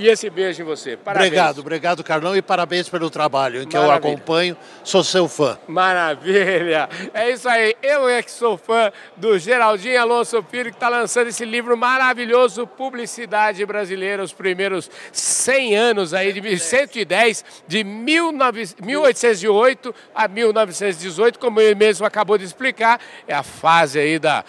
e 0.00 0.08
esse 0.08 0.30
beijo 0.30 0.62
em 0.62 0.64
você. 0.64 0.96
Parabéns. 0.96 1.26
Obrigado, 1.26 1.58
obrigado, 1.58 2.02
Carlão, 2.02 2.34
e 2.34 2.40
parabéns 2.40 2.88
pelo 2.88 3.10
trabalho 3.10 3.62
em 3.62 3.68
que 3.68 3.76
Maravilha. 3.76 4.08
eu 4.08 4.14
acompanho. 4.14 4.56
Sou 4.82 5.04
seu 5.04 5.28
fã. 5.28 5.58
Maravilha! 5.68 6.88
É 7.12 7.30
isso 7.30 7.46
aí. 7.46 7.76
Eu 7.82 8.08
é 8.08 8.22
que 8.22 8.30
sou 8.30 8.56
fã 8.56 8.90
do 9.14 9.38
Geraldinho 9.38 10.00
Alonso 10.00 10.42
Filho, 10.50 10.70
que 10.70 10.76
está 10.76 10.88
lançando 10.88 11.28
esse 11.28 11.44
livro 11.44 11.76
maravilhoso, 11.76 12.66
Publicidade 12.66 13.64
Brasileira, 13.66 14.22
os 14.22 14.32
primeiros 14.32 14.90
100 15.12 15.76
anos 15.76 16.14
aí, 16.14 16.32
de 16.32 16.58
110, 16.58 17.44
de 17.68 17.84
19, 17.84 18.76
1808 18.82 19.94
a 20.14 20.26
1918, 20.26 21.38
como 21.38 21.60
ele 21.60 21.74
mesmo 21.74 22.06
acabou 22.06 22.38
de 22.38 22.44
explicar, 22.46 22.98
é 23.28 23.34
a 23.34 23.42
fase 23.42 23.98
aí 23.98 24.18
da, 24.18 24.46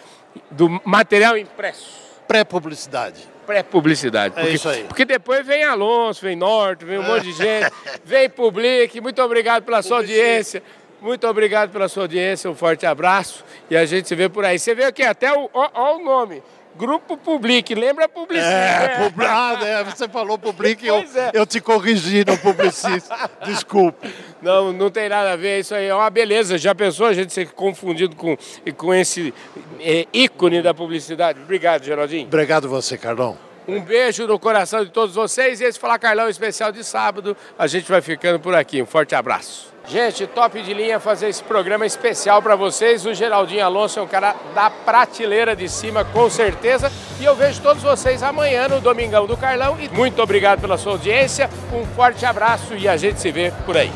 do 0.49 0.81
material 0.85 1.37
impresso. 1.37 1.99
Pré-publicidade 2.25 3.31
pré-publicidade. 3.51 4.33
É 4.37 4.49
isso 4.49 4.69
aí. 4.69 4.83
Porque 4.85 5.03
depois 5.03 5.45
vem 5.45 5.63
Alonso, 5.63 6.21
vem 6.21 6.37
Norte, 6.37 6.85
vem 6.85 6.97
um 6.97 7.03
monte 7.03 7.23
de 7.23 7.33
gente, 7.33 7.69
vem 8.05 8.29
Public. 8.29 9.01
Muito 9.01 9.21
obrigado 9.21 9.63
pela 9.63 9.81
sua 9.81 9.97
audiência. 9.97 10.63
Muito 11.01 11.27
obrigado 11.27 11.71
pela 11.71 11.89
sua 11.89 12.03
audiência, 12.03 12.47
um 12.47 12.53
forte 12.53 12.85
abraço 12.85 13.43
e 13.71 13.75
a 13.75 13.85
gente 13.85 14.07
se 14.07 14.13
vê 14.13 14.29
por 14.29 14.45
aí. 14.45 14.59
Você 14.59 14.75
vê 14.75 14.83
aqui 14.83 15.01
até 15.01 15.33
o, 15.33 15.49
ó, 15.51 15.69
ó 15.73 15.97
o 15.97 16.03
nome. 16.03 16.43
Grupo 16.75 17.17
Public, 17.17 17.75
lembra 17.75 18.07
Publicista? 18.07 18.49
É, 18.49 18.87
né? 18.99 19.09
Publi 19.09 19.25
ah, 19.25 19.57
né? 19.61 19.83
você 19.83 20.07
falou 20.07 20.37
Public, 20.37 20.85
eu, 20.85 20.97
é. 20.97 21.31
eu 21.33 21.45
te 21.45 21.59
corrigi 21.59 22.23
no 22.25 22.37
Publicista, 22.37 23.29
desculpe. 23.45 24.09
Não, 24.41 24.71
não 24.71 24.89
tem 24.89 25.09
nada 25.09 25.33
a 25.33 25.35
ver, 25.35 25.59
isso 25.59 25.75
aí 25.75 25.87
é 25.87 25.95
uma 25.95 26.09
beleza. 26.09 26.57
Já 26.57 26.73
pensou 26.73 27.07
a 27.07 27.13
gente 27.13 27.33
ser 27.33 27.49
confundido 27.51 28.15
com, 28.15 28.37
com 28.77 28.93
esse 28.93 29.33
é, 29.79 30.07
ícone 30.13 30.61
da 30.61 30.73
publicidade? 30.73 31.39
Obrigado, 31.41 31.83
Geraldinho. 31.83 32.25
Obrigado 32.25 32.67
você, 32.67 32.97
Carlão. 32.97 33.37
Um 33.67 33.79
beijo 33.79 34.25
no 34.25 34.39
coração 34.39 34.83
de 34.83 34.91
todos 34.91 35.13
vocês 35.13 35.61
e 35.61 35.65
esse 35.65 35.79
Falar 35.79 35.99
Carlão 35.99 36.27
especial 36.27 36.71
de 36.71 36.83
sábado. 36.83 37.37
A 37.57 37.67
gente 37.67 37.89
vai 37.89 38.01
ficando 38.01 38.39
por 38.39 38.55
aqui. 38.55 38.81
Um 38.81 38.87
forte 38.87 39.13
abraço. 39.13 39.70
Gente, 39.87 40.25
top 40.27 40.61
de 40.61 40.73
linha 40.73 40.99
fazer 40.99 41.27
esse 41.27 41.43
programa 41.43 41.85
especial 41.85 42.41
para 42.41 42.55
vocês. 42.55 43.05
O 43.05 43.13
Geraldinho 43.13 43.65
Alonso 43.65 43.99
é 43.99 44.01
um 44.01 44.07
cara 44.07 44.35
da 44.53 44.69
prateleira 44.69 45.55
de 45.55 45.67
cima, 45.67 46.05
com 46.05 46.29
certeza. 46.29 46.91
E 47.19 47.25
eu 47.25 47.35
vejo 47.35 47.61
todos 47.61 47.83
vocês 47.83 48.23
amanhã 48.23 48.67
no 48.67 48.79
Domingão 48.79 49.25
do 49.25 49.35
Carlão. 49.35 49.77
E 49.79 49.89
muito 49.89 50.21
obrigado 50.21 50.61
pela 50.61 50.77
sua 50.77 50.93
audiência. 50.93 51.49
Um 51.73 51.85
forte 51.95 52.25
abraço 52.25 52.75
e 52.75 52.87
a 52.87 52.95
gente 52.95 53.19
se 53.19 53.31
vê 53.31 53.51
por 53.65 53.75
aí. 53.75 53.91